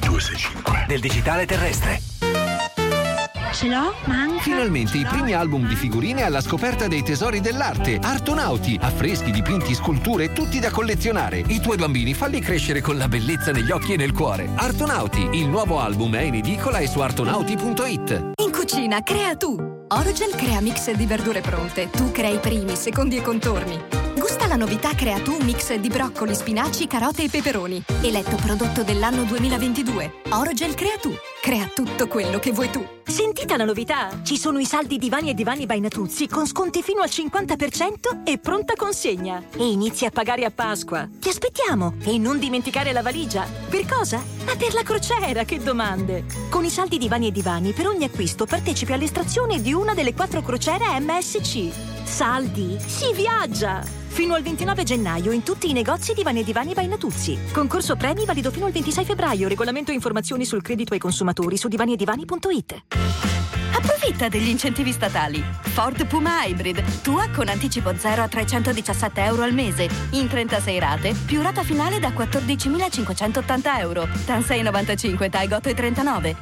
[0.86, 2.00] del digitale terrestre.
[3.52, 3.94] Ce l'ho?
[4.04, 4.42] Manca.
[4.42, 7.98] Finalmente i primi album di figurine alla scoperta dei tesori dell'arte.
[8.00, 11.42] Artonauti, affreschi, dipinti, sculture, tutti da collezionare.
[11.46, 14.48] I tuoi bambini falli crescere con la bellezza negli occhi e nel cuore.
[14.54, 18.30] Artonauti, il nuovo album è in edicola e su artonauti.it.
[18.42, 19.77] In cucina, crea tu!
[19.90, 21.88] Orogel crea mix di verdure pronte.
[21.88, 24.07] Tu crei primi, secondi e contorni.
[24.18, 27.84] Gusta la novità Crea tu mix di broccoli, spinaci, carote e peperoni.
[28.02, 30.22] Eletto prodotto dell'anno 2022.
[30.30, 31.12] Orogel Crea tu.
[31.40, 32.84] Crea tutto quello che vuoi tu.
[33.04, 34.20] Sentite la novità!
[34.24, 38.38] Ci sono i saldi divani e divani by Natuzzi con sconti fino al 50% e
[38.38, 39.40] pronta consegna.
[39.56, 41.08] E inizi a pagare a Pasqua.
[41.20, 41.94] Ti aspettiamo!
[42.02, 43.46] E non dimenticare la valigia.
[43.68, 44.20] Per cosa?
[44.44, 46.24] Ma per la crociera, che domande!
[46.50, 50.42] Con i saldi divani e divani, per ogni acquisto partecipi all'estrazione di una delle quattro
[50.42, 51.68] crociere MSC.
[52.02, 52.78] Saldi!
[52.84, 53.97] Si viaggia!
[54.08, 57.38] Fino al 29 gennaio in tutti i negozi Divani e Divani by Natuzzi.
[57.52, 59.48] Concorso premi valido fino al 26 febbraio.
[59.48, 62.82] Regolamento e informazioni sul credito ai consumatori su divaniedivani.it.
[63.72, 65.44] Approfitta degli incentivi statali.
[65.60, 71.14] Ford Puma Hybrid, tua con anticipo 0 a 317 euro al mese, in 36 rate,
[71.24, 74.08] più rata finale da 14.580 euro.
[74.24, 76.36] TAN 695, TAI 8 e 39.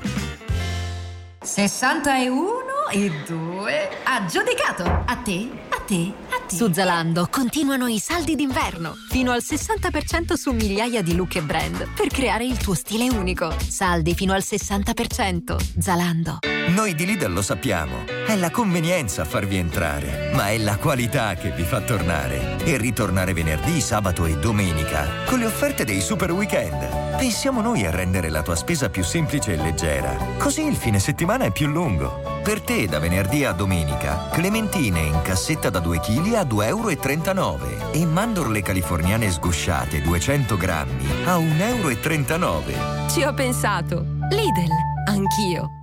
[2.86, 8.34] 61 e 2 aggiudicato a te a te a te su Zalando continuano i saldi
[8.34, 13.08] d'inverno fino al 60% su migliaia di look e brand per creare il tuo stile
[13.08, 18.04] unico saldi fino al 60% Zalando Noi di Lidl lo sappiamo.
[18.26, 22.56] È la convenienza a farvi entrare, ma è la qualità che vi fa tornare.
[22.64, 27.05] E ritornare venerdì, sabato e domenica con le offerte dei super weekend.
[27.16, 30.14] Pensiamo noi a rendere la tua spesa più semplice e leggera.
[30.36, 32.40] Così il fine settimana è più lungo.
[32.42, 37.92] Per te, da venerdì a domenica, clementine in cassetta da 2 kg a 2,39 euro
[37.92, 43.08] e mandorle californiane sgusciate 200 grammi a 1,39 euro.
[43.08, 44.04] Ci ho pensato.
[44.30, 44.70] Lidl,
[45.08, 45.75] anch'io.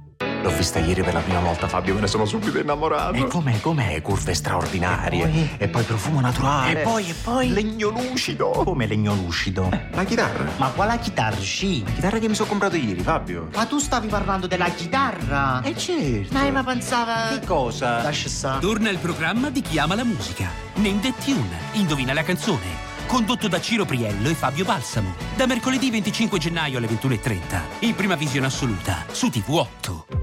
[0.44, 3.14] L'ho vista ieri per la prima volta, Fabio, me ne sono subito innamorato.
[3.14, 4.02] E com'è, com'è?
[4.02, 5.56] Curve straordinarie.
[5.58, 6.82] E poi, profumo naturale.
[6.82, 7.50] E poi, e poi?
[7.54, 8.50] Legno lucido.
[8.50, 9.70] Come legno lucido?
[9.91, 10.44] La chitarra.
[10.58, 11.39] Ma quale chitarra?
[11.39, 11.82] Sì.
[11.86, 13.48] La chitarra che mi sono comprato ieri, Fabio.
[13.56, 15.62] Ma tu stavi parlando della chitarra?
[15.64, 16.34] Eh certo.
[16.34, 17.30] Ma, ma pensava...
[17.30, 18.02] Che cosa?
[18.04, 18.60] Lascia stare.
[18.60, 20.50] Torna il programma di Chi ama la musica.
[20.74, 21.58] Name the Tune.
[21.72, 22.91] Indovina la canzone.
[23.08, 25.16] Condotto da Ciro Priello e Fabio Balsamo.
[25.38, 27.39] Da mercoledì 25 gennaio alle 21.30.
[27.80, 29.06] In prima visione assoluta.
[29.10, 30.23] Su TV8.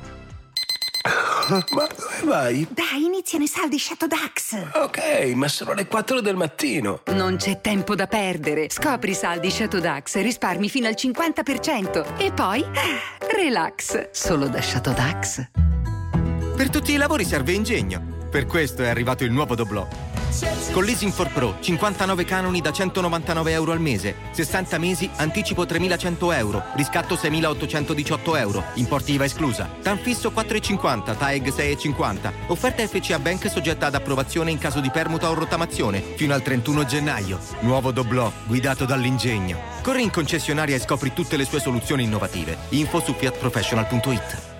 [1.49, 2.67] Ma dove vai?
[2.69, 4.55] Dai, iniziano i saldi Shadow Dax.
[4.73, 7.01] Ok, ma sono le 4 del mattino.
[7.07, 8.67] Non c'è tempo da perdere.
[8.69, 12.17] Scopri i saldi Shadow Dax e risparmi fino al 50%.
[12.17, 12.63] E poi,
[13.35, 14.09] relax.
[14.11, 15.49] Solo da Shadow Dax.
[16.55, 18.19] Per tutti i lavori serve ingegno.
[18.29, 20.10] Per questo è arrivato il nuovo Doblò.
[20.71, 26.37] Con Leasing for Pro, 59 canoni da 199 euro al mese, 60 mesi, anticipo 3.100
[26.37, 33.49] euro, riscatto 6.818 euro, importi IVA esclusa, TAN fisso 4,50, TAEG 6,50, offerta FCA Bank
[33.49, 37.37] soggetta ad approvazione in caso di permuta o rottamazione, fino al 31 gennaio.
[37.59, 39.59] Nuovo Doblò, guidato dall'ingegno.
[39.81, 42.57] Corri in concessionaria e scopri tutte le sue soluzioni innovative.
[42.69, 44.50] Info su fiatprofessional.it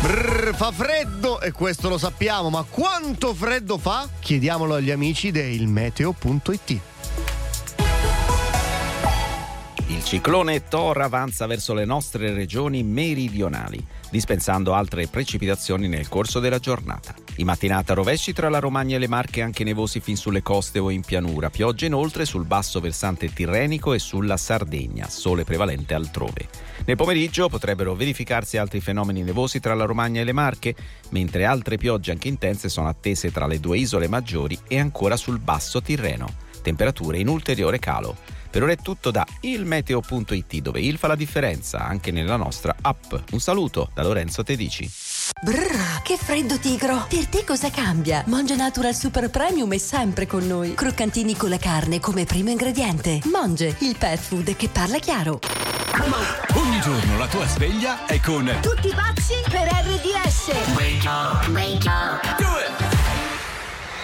[0.00, 4.08] Brrr, fa freddo e questo lo sappiamo, ma quanto freddo fa?
[4.18, 6.80] Chiediamolo agli amici del meteo.it.
[9.88, 16.58] Il ciclone Tor avanza verso le nostre regioni meridionali, dispensando altre precipitazioni nel corso della
[16.58, 17.14] giornata.
[17.36, 20.90] In mattinata rovesci tra la Romagna e le Marche anche nevosi fin sulle coste o
[20.90, 26.48] in pianura, piogge inoltre sul basso versante tirrenico e sulla Sardegna, sole prevalente altrove.
[26.84, 30.74] Nel pomeriggio potrebbero verificarsi altri fenomeni nevosi tra la Romagna e le Marche,
[31.10, 35.38] mentre altre piogge anche intense sono attese tra le due isole maggiori e ancora sul
[35.38, 36.48] basso Tirreno.
[36.62, 38.16] Temperature in ulteriore calo.
[38.50, 43.14] Per ora è tutto da ilmeteo.it dove il fa la differenza anche nella nostra app.
[43.30, 44.90] Un saluto da Lorenzo Tedici.
[45.42, 47.06] Brrr, che freddo tigro!
[47.08, 48.24] Per te cosa cambia?
[48.26, 50.74] Monge Natural Super Premium è sempre con noi.
[50.74, 53.20] Croccantini con la carne come primo ingrediente.
[53.24, 55.38] Monge, il pet food che parla chiaro.
[56.54, 60.74] Ogni giorno la tua sveglia è con Tutti pazzi per RDS.
[60.74, 62.39] Wake up, wake up.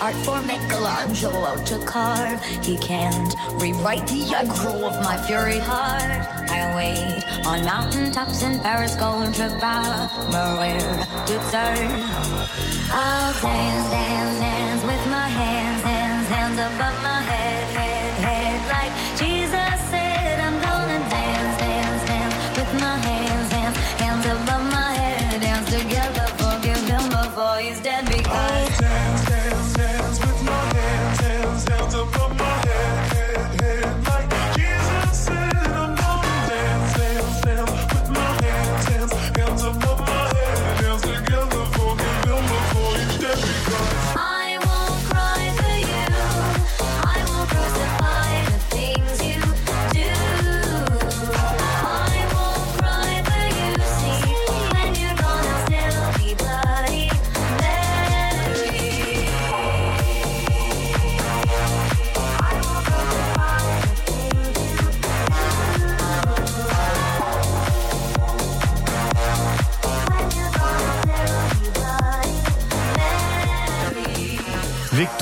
[0.00, 2.42] art for Michelangelo to carve.
[2.64, 6.26] He can't rewrite the aggro of my fury heart.
[6.50, 9.48] I wait on mountaintops in Paris, going to
[10.30, 11.90] Maria to turn.
[12.90, 17.17] I'll dance, dance, dance with my hands, hands, hands above my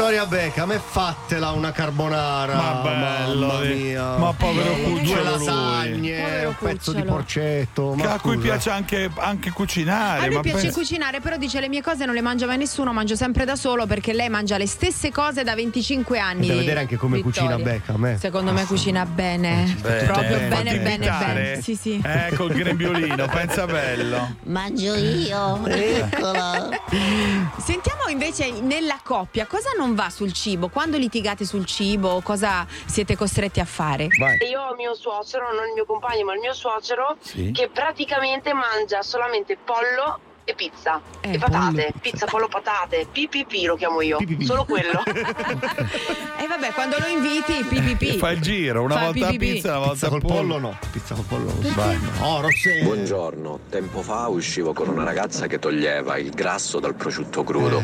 [0.08, 2.54] Vittoria Beckham, e fatela una carbonara.
[2.54, 3.74] Ma bello, mamma eh.
[3.74, 4.16] mia.
[4.18, 7.16] Ma povero Due cucciolo lasagne, Povero un pezzo di cucciolo.
[7.16, 7.94] porcetto.
[7.96, 10.20] Ma Che a cui piace anche, anche cucinare.
[10.22, 12.56] A lui ma piace pensa- cucinare, però dice le mie cose non le mangia mai
[12.56, 16.46] nessuno, mangio sempre da solo perché lei mangia le stesse cose da 25 anni.
[16.46, 17.40] Da vedere anche come Vittoria.
[17.56, 18.04] cucina Beckham.
[18.06, 18.18] eh.
[18.20, 20.04] Secondo me cucina bene, Bene.
[20.04, 21.60] proprio Eh, bene, bene, bene.
[21.62, 22.00] Sì, sì.
[22.00, 24.36] Eh, col grembiolino, pensa bello.
[24.44, 25.66] Mangio io.
[25.66, 26.68] Eccola.
[27.58, 33.16] Sentiamo invece nella coppia cosa non va sul cibo, quando litigate sul cibo, cosa siete
[33.16, 34.06] costretti a fare?
[34.48, 37.50] Io ho mio suocero, non il mio compagno, ma il mio suocero, Sì.
[37.50, 41.92] che praticamente mangia solamente pollo e pizza Eh, e patate.
[42.00, 43.08] Pizza, pollo, patate.
[43.10, 44.18] PPP lo chiamo io.
[44.40, 45.02] Solo quello.
[46.38, 48.18] E vabbè, quando lo inviti, PPP.
[48.18, 49.36] Fa il giro, una Fa volta PPP.
[49.38, 50.34] pizza, una volta Pizza col pollo.
[50.36, 50.78] pollo no.
[50.92, 52.24] Pizza col pollo non fa.
[52.24, 52.84] Oh, Rossella.
[52.84, 57.82] Buongiorno, tempo fa uscivo con una ragazza che toglieva il grasso dal prosciutto crudo,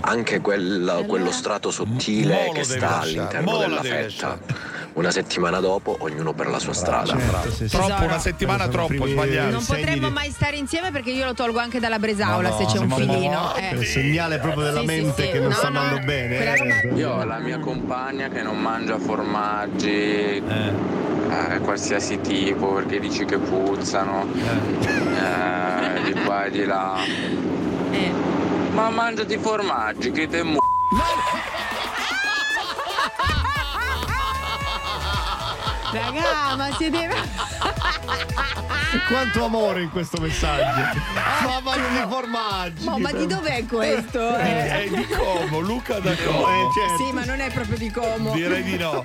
[0.00, 4.38] anche quel- quello strato sottile Mo lo che sta lasciare, all'interno della fetta.
[4.94, 7.16] Una settimana dopo, ognuno per la sua strada.
[7.68, 9.50] Troppo, una settimana troppo, sbagliato.
[9.50, 12.78] Non potremmo mai stare insieme perché io lo tolgo anche dalla bresaola No, se c'è
[12.78, 13.30] un no, filino.
[13.40, 13.70] no, eh.
[13.70, 15.30] È il segnale proprio della Sì, sì, mente sì.
[15.32, 16.54] che non No, sta no, andando bene.
[16.54, 16.94] eh.
[16.94, 23.38] Io ho la mia compagna che non mangia formaggi eh, qualsiasi tipo perché dici che
[23.38, 26.94] puzzano eh, di qua e di là.
[28.74, 30.58] Ma mangiati formaggi che te mu...
[35.94, 37.08] Raga, ma siete.
[39.08, 40.98] Quanto amore in questo messaggio.
[41.44, 42.84] Ma mangi di formaggi.
[42.84, 44.36] Ma, ma di dov'è questo?
[44.36, 46.48] Eh, è di Como, Luca da Como.
[46.48, 47.04] Eh, certo.
[47.04, 48.32] Sì, ma non è proprio di Como.
[48.32, 49.04] Direi di no.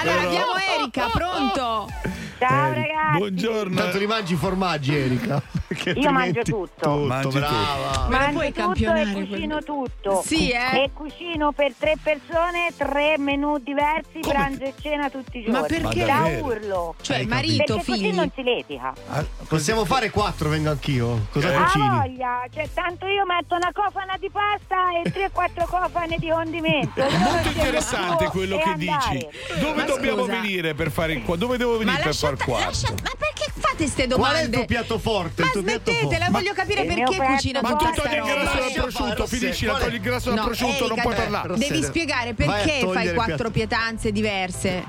[0.00, 1.92] Allora Però- abbiamo Erika, pronto?
[2.38, 3.18] Ciao Eh, ragazzi.
[3.18, 3.74] Buongiorno.
[3.76, 5.42] Tanto li mangi i formaggi, Erika.
[5.68, 6.66] Perché Io mangio altrimenti- tutto.
[6.78, 7.38] Tutto, Mangi tutto.
[7.40, 8.06] brava.
[8.08, 10.22] Me lo Mangio puoi tutto campionare e cucino tutto.
[10.24, 10.82] Sì, eh?
[10.84, 15.60] E cucino per tre persone, tre menù diversi, pranzo e cena tutti i giorni.
[15.60, 15.98] Ma perché?
[16.00, 16.44] Da davvero?
[16.46, 16.94] urlo.
[17.02, 18.14] Cioè, Hai marito, Perché così figli.
[18.14, 18.92] non si litiga.
[19.10, 21.26] Ah, Possiamo fare quattro, vengo anch'io.
[21.32, 21.88] Cosa Ha cucini?
[21.88, 26.28] voglia, cioè tanto io metto una cofana di pasta e tre o quattro cofane di
[26.30, 27.00] condimento.
[27.02, 29.14] È Io molto scelgo interessante quello e che andare.
[29.14, 29.60] dici.
[29.60, 30.40] Dove Ma dobbiamo scusa.
[30.40, 31.36] venire per fare il qua?
[31.36, 32.66] Dove devo venire Ma per far quarto?
[32.66, 34.40] lascia- ma perché fate ste Qual domande?
[34.40, 35.42] è il tuo piatto forte?
[35.42, 36.30] Ma smettetela, forte?
[36.30, 39.26] voglio capire perché cucina Ma tu togli il grasso dal prosciutto,
[39.66, 39.84] qual è?
[39.84, 41.56] togli il grasso dal No, prosciutto, non puoi parlare.
[41.56, 44.84] Devi spiegare perché fai quattro pietanze diverse.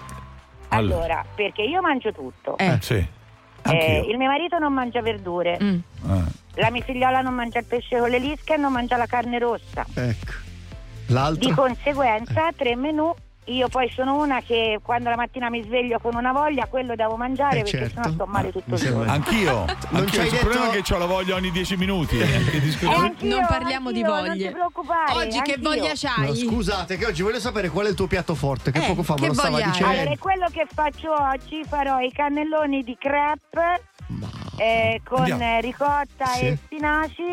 [0.70, 2.58] Allora, perché io mangio tutto.
[2.58, 2.78] Eh.
[2.82, 3.06] Sì.
[3.62, 5.58] Eh, il mio marito non mangia verdure.
[5.62, 5.80] Mm.
[6.10, 6.24] Eh.
[6.56, 9.40] La mia figliola non mangia il pesce con le lische e non mangia la carne
[9.40, 9.86] rossa.
[9.94, 10.32] Ecco.
[11.06, 11.54] Di L'altro?
[11.56, 13.14] conseguenza, tre menù.
[13.50, 17.16] Io poi sono una che quando la mattina mi sveglio con una voglia, quello devo
[17.16, 18.02] mangiare Eh, perché certo.
[18.04, 19.12] sennò sto male tutto Mi il giorno.
[19.12, 19.66] Anch'io.
[19.90, 22.20] Non Il problema è che ho la voglia ogni 10 minuti.
[22.20, 22.28] eh,
[22.80, 24.48] che Eh, anch'io, non parliamo di anch'io, Non voglie.
[24.48, 25.14] ti preoccupare.
[25.14, 25.70] Oggi che anch'io.
[25.70, 26.36] voglia No, c'hai?
[26.36, 28.72] scusate, che oggi voglio sapere qual è il tuo piatto forte.
[28.72, 29.72] Che Eh, poco fa che me lo stava voglia hai?
[29.72, 30.00] dicendo.
[30.00, 33.82] Allora, quello che faccio oggi farò i cannelloni di crepe
[34.58, 35.60] eh, con Andiamo.
[35.62, 36.46] ricotta Sì.
[36.46, 37.24] e spinaci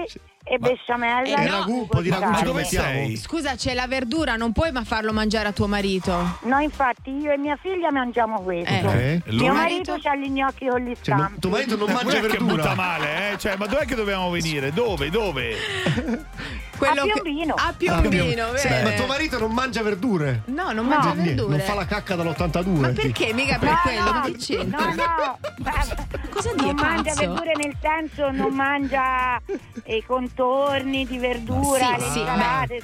[0.48, 1.36] e besciamella.
[1.40, 1.62] Eh, e no.
[1.62, 3.16] sugo Un po' di ragù dove sei?
[3.16, 6.38] Scusa, c'è la verdura, non puoi ma farlo mangiare a tuo marito.
[6.42, 8.72] No, infatti io e mia figlia mangiamo questo.
[8.72, 8.84] Eh.
[8.84, 8.94] Ok.
[8.94, 11.40] E Mio marito ha gli gnocchi con gli Cioè, scampi.
[11.40, 12.62] tuo marito non Ma mangia guarda che verdura.
[12.62, 13.38] butta male, eh?
[13.38, 14.72] Cioè, ma dov'è che dobbiamo venire?
[14.72, 15.10] Dove?
[15.10, 15.56] Dove?
[16.76, 17.54] Quello che- Piombino.
[17.56, 18.82] A Ah, Piombino, Sì, bene.
[18.82, 20.42] ma tuo marito non mangia verdure.
[20.46, 21.56] No, non mangia verdure.
[21.56, 22.78] Non fa la cacca dall'82.
[22.78, 23.32] Ma perché?
[23.32, 24.84] Mica per No, quello, no, che c'entra?
[24.86, 25.38] No, no.
[26.30, 27.20] Cosa non dire, mangia pazzo?
[27.20, 29.40] verdure nel senso non mangia
[29.86, 32.24] i contorni di verdura, Sì, le sì,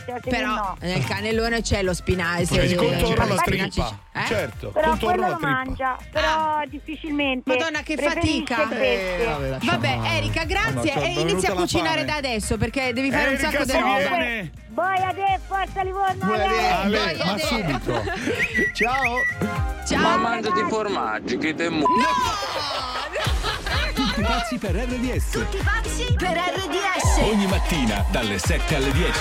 [0.06, 0.76] cose però no.
[0.80, 2.54] nel cannellone c'è lo spinaci.
[2.54, 3.82] Il contorno alla spinaci-.
[4.14, 4.26] Eh?
[4.26, 7.50] Certo, Però contorno quello lo mangia, però difficilmente.
[7.56, 8.68] Madonna che fatica.
[8.68, 9.98] Eh, vabbè, Vabbè.
[10.16, 10.94] Erika, grazie.
[10.94, 13.96] No, e inizia a cucinare da adesso perché devi fare un Erika, sacco di roba.
[13.96, 14.50] viene.
[14.68, 16.32] Voi a te, forza Livorno!
[16.32, 18.02] Ale, Ale, ma subito.
[18.74, 19.14] Ciao.
[19.40, 20.18] Ma Ciao.
[20.18, 21.84] mangiati i formaggi che te mu...
[23.94, 25.30] Tutti pazzi per RDS.
[25.30, 27.18] Tutti pazzi per RDS.
[27.22, 29.20] Ogni mattina dalle 7 alle 10.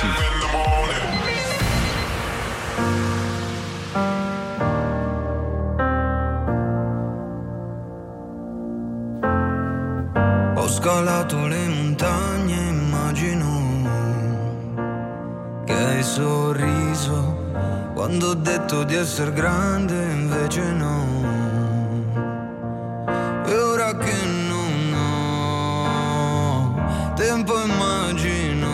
[10.82, 13.50] Scalato le montagne, immagino
[15.64, 17.38] che hai sorriso.
[17.94, 21.06] Quando ho detto di essere grande, invece no.
[23.46, 28.70] E ora che non ho tempo, immagino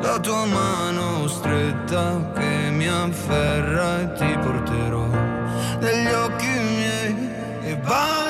[0.00, 5.06] la tua mano stretta che mi afferra e ti porterò
[5.78, 7.30] negli occhi miei.
[7.62, 8.23] E ballerò,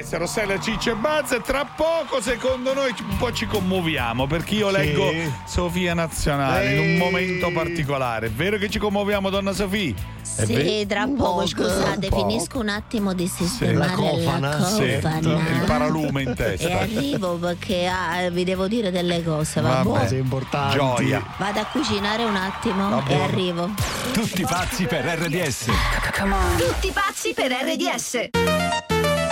[0.00, 1.32] RDS, Rossella Ciccio e Buzz.
[1.32, 4.76] E Tra poco, secondo noi, un po' ci commuoviamo perché io Sì.
[4.76, 5.10] leggo
[5.46, 6.96] Sofia Nazionale in un Ehi.
[6.96, 8.26] momento particolare.
[8.26, 9.94] È vero che ci commuoviamo, donna Sofia?
[10.36, 12.16] È Sì, ve- tra Un poco, po', scusate, un po'.
[12.28, 13.44] finisco un attimo di Sì.
[13.44, 14.64] sistemare la cofana.
[14.64, 16.68] Sì, il paralume in testa.
[16.68, 20.08] E arrivo perché ah, vi devo dire delle cose, va Vabbè, buono?
[20.14, 20.76] importanti.
[20.76, 21.22] Gioia.
[21.36, 23.24] Vado a cucinare un attimo Va e buono.
[23.24, 23.70] arrivo.
[24.12, 25.64] Tutti pazzi per RDS.
[26.58, 28.28] Tutti pazzi per RDS.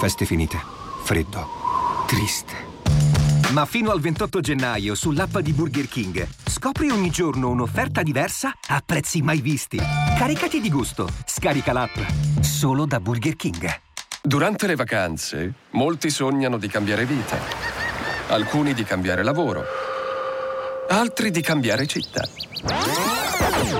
[0.00, 0.58] Feste finite.
[1.02, 1.46] Freddo.
[2.06, 2.54] Triste.
[3.50, 8.82] Ma fino al 28 gennaio sull'app di Burger King scopri ogni giorno un'offerta diversa a
[8.82, 9.76] prezzi mai visti.
[10.16, 11.06] Caricati di gusto.
[11.26, 11.98] Scarica l'app.
[12.40, 13.70] Solo da Burger King.
[14.22, 17.36] Durante le vacanze, molti sognano di cambiare vita.
[18.28, 19.64] Alcuni di cambiare lavoro.
[20.88, 22.26] Altri di cambiare città.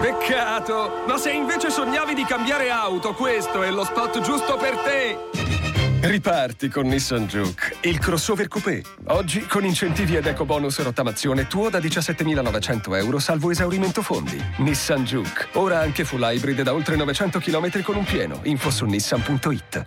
[0.02, 1.04] Peccato!
[1.08, 5.59] Ma se invece sognavi di cambiare auto, questo è lo spot giusto per te!
[6.02, 8.82] Riparti con Nissan Juke, il crossover coupé.
[9.08, 14.42] Oggi con incentivi ed eco bonus rottamazione tuo da 17.900 euro salvo esaurimento fondi.
[14.58, 18.40] Nissan Juke, ora anche full hybrid da oltre 900 km con un pieno.
[18.44, 19.86] Info su nissan.it.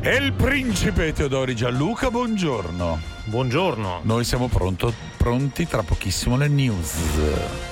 [0.00, 3.00] E il principe Teodori Gianluca, buongiorno.
[3.24, 4.00] Buongiorno.
[4.02, 7.69] Noi siamo pronto- pronti tra pochissimo le news.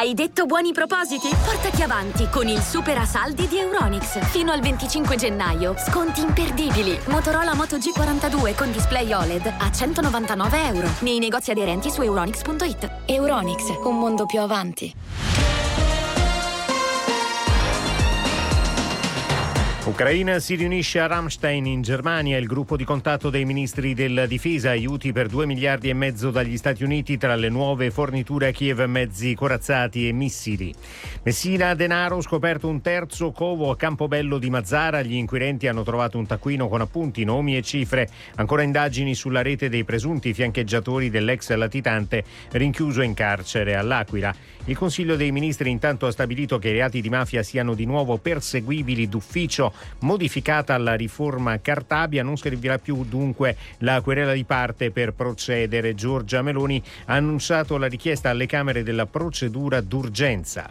[0.00, 1.26] Hai detto buoni propositi?
[1.44, 4.24] Portati avanti con il super saldi di Euronix.
[4.30, 6.96] Fino al 25 gennaio, sconti imperdibili.
[7.08, 10.88] Motorola Moto G42 con display OLED a 199 euro.
[11.00, 13.06] Nei negozi aderenti su euronix.it.
[13.06, 14.94] Euronix, un mondo più avanti.
[19.88, 24.68] Ucraina si riunisce a Ramstein in Germania, il gruppo di contatto dei ministri della difesa,
[24.68, 28.82] aiuti per 2 miliardi e mezzo dagli Stati Uniti tra le nuove forniture a Kiev,
[28.82, 30.74] mezzi corazzati e missili.
[31.22, 36.26] Messina denaro, scoperto un terzo covo a Campobello di Mazzara, gli inquirenti hanno trovato un
[36.26, 42.24] taccuino con appunti, nomi e cifre, ancora indagini sulla rete dei presunti fiancheggiatori dell'ex latitante
[42.50, 44.34] rinchiuso in carcere all'Aquila.
[44.66, 48.18] Il Consiglio dei Ministri intanto ha stabilito che i reati di mafia siano di nuovo
[48.18, 55.12] perseguibili d'ufficio, modificata la riforma Cartabia, non servirà più dunque la querela di parte per
[55.12, 55.94] procedere.
[55.94, 60.70] Giorgia Meloni ha annunciato la richiesta alle Camere della procedura d'urgenza.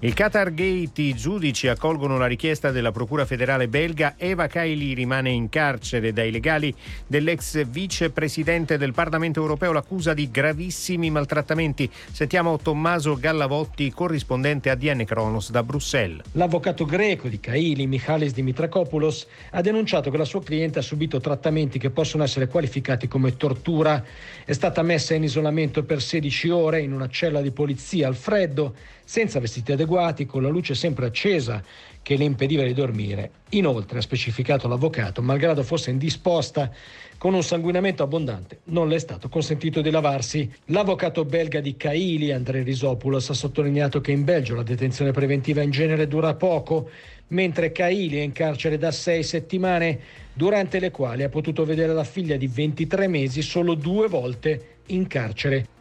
[0.00, 4.14] Il Qatar Gate, i giudici accolgono la richiesta della Procura federale belga.
[4.18, 6.74] Eva Kaili rimane in carcere dai legali
[7.06, 11.90] dell'ex vicepresidente del Parlamento europeo, l'accusa di gravissimi maltrattamenti.
[12.12, 16.22] Sentiamo Tommaso Gallavotti, corrispondente ADN Kronos da Bruxelles.
[16.32, 21.80] L'avvocato greco di Kaili, Michalis Dimitrakopoulos, ha denunciato che la sua cliente ha subito trattamenti
[21.80, 24.04] che possono essere qualificati come tortura.
[24.44, 28.74] È stata messa in isolamento per 16 ore in una cella di polizia al freddo,
[29.04, 31.60] senza vestiti adeguati, con la luce sempre accesa
[32.02, 33.30] che le impediva di dormire.
[33.50, 36.70] Inoltre, ha specificato l'avvocato, malgrado fosse indisposta,
[37.18, 40.50] con un sanguinamento abbondante, non le è stato consentito di lavarsi.
[40.66, 45.70] L'avvocato belga di Kaili, Andrei Risopoulos, ha sottolineato che in Belgio la detenzione preventiva in
[45.70, 46.90] genere dura poco,
[47.28, 49.98] mentre Kaili è in carcere da sei settimane,
[50.32, 55.06] durante le quali ha potuto vedere la figlia di 23 mesi solo due volte in
[55.06, 55.75] carcere.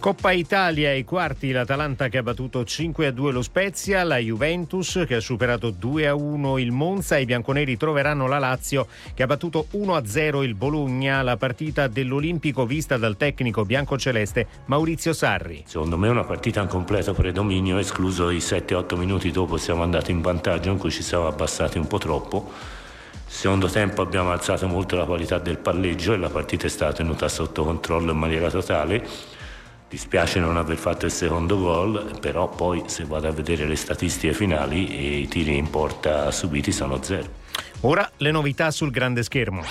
[0.00, 5.04] Coppa Italia ai quarti, l'Atalanta che ha battuto 5 a 2 lo Spezia, la Juventus
[5.06, 9.26] che ha superato 2 a 1 il Monza, i bianconeri troveranno la Lazio che ha
[9.26, 15.64] battuto 1 a 0 il Bologna, la partita dell'Olimpico vista dal tecnico biancoceleste Maurizio Sarri.
[15.66, 20.12] Secondo me è una partita in completo predominio, escluso i 7-8 minuti dopo siamo andati
[20.12, 22.50] in vantaggio in cui ci siamo abbassati un po' troppo.
[23.26, 27.28] Secondo tempo abbiamo alzato molto la qualità del palleggio e la partita è stata tenuta
[27.28, 29.38] sotto controllo in maniera totale.
[29.90, 34.32] Dispiace non aver fatto il secondo gol, però poi se vado a vedere le statistiche
[34.32, 37.28] finali i tiri in porta subiti sono zero.
[37.80, 39.64] Ora le novità sul grande schermo.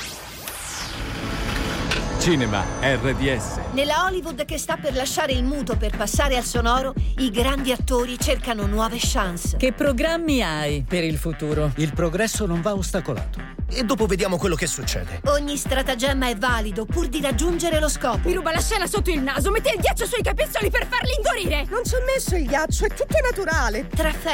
[2.19, 3.59] Cinema RDS.
[3.71, 8.19] Nella Hollywood che sta per lasciare il muto per passare al sonoro, i grandi attori
[8.19, 9.55] cercano nuove chance.
[9.55, 11.71] Che programmi hai per il futuro?
[11.77, 13.39] Il progresso non va ostacolato.
[13.71, 15.21] E dopo vediamo quello che succede.
[15.25, 18.27] Ogni stratagemma è valido pur di raggiungere lo scopo.
[18.27, 21.67] Mi ruba la scena sotto il naso, mette il ghiaccio sui capezzoli per farli indurire!
[21.69, 23.87] Non ci ho messo il ghiaccio, è tutto naturale.
[23.87, 24.29] Tra feste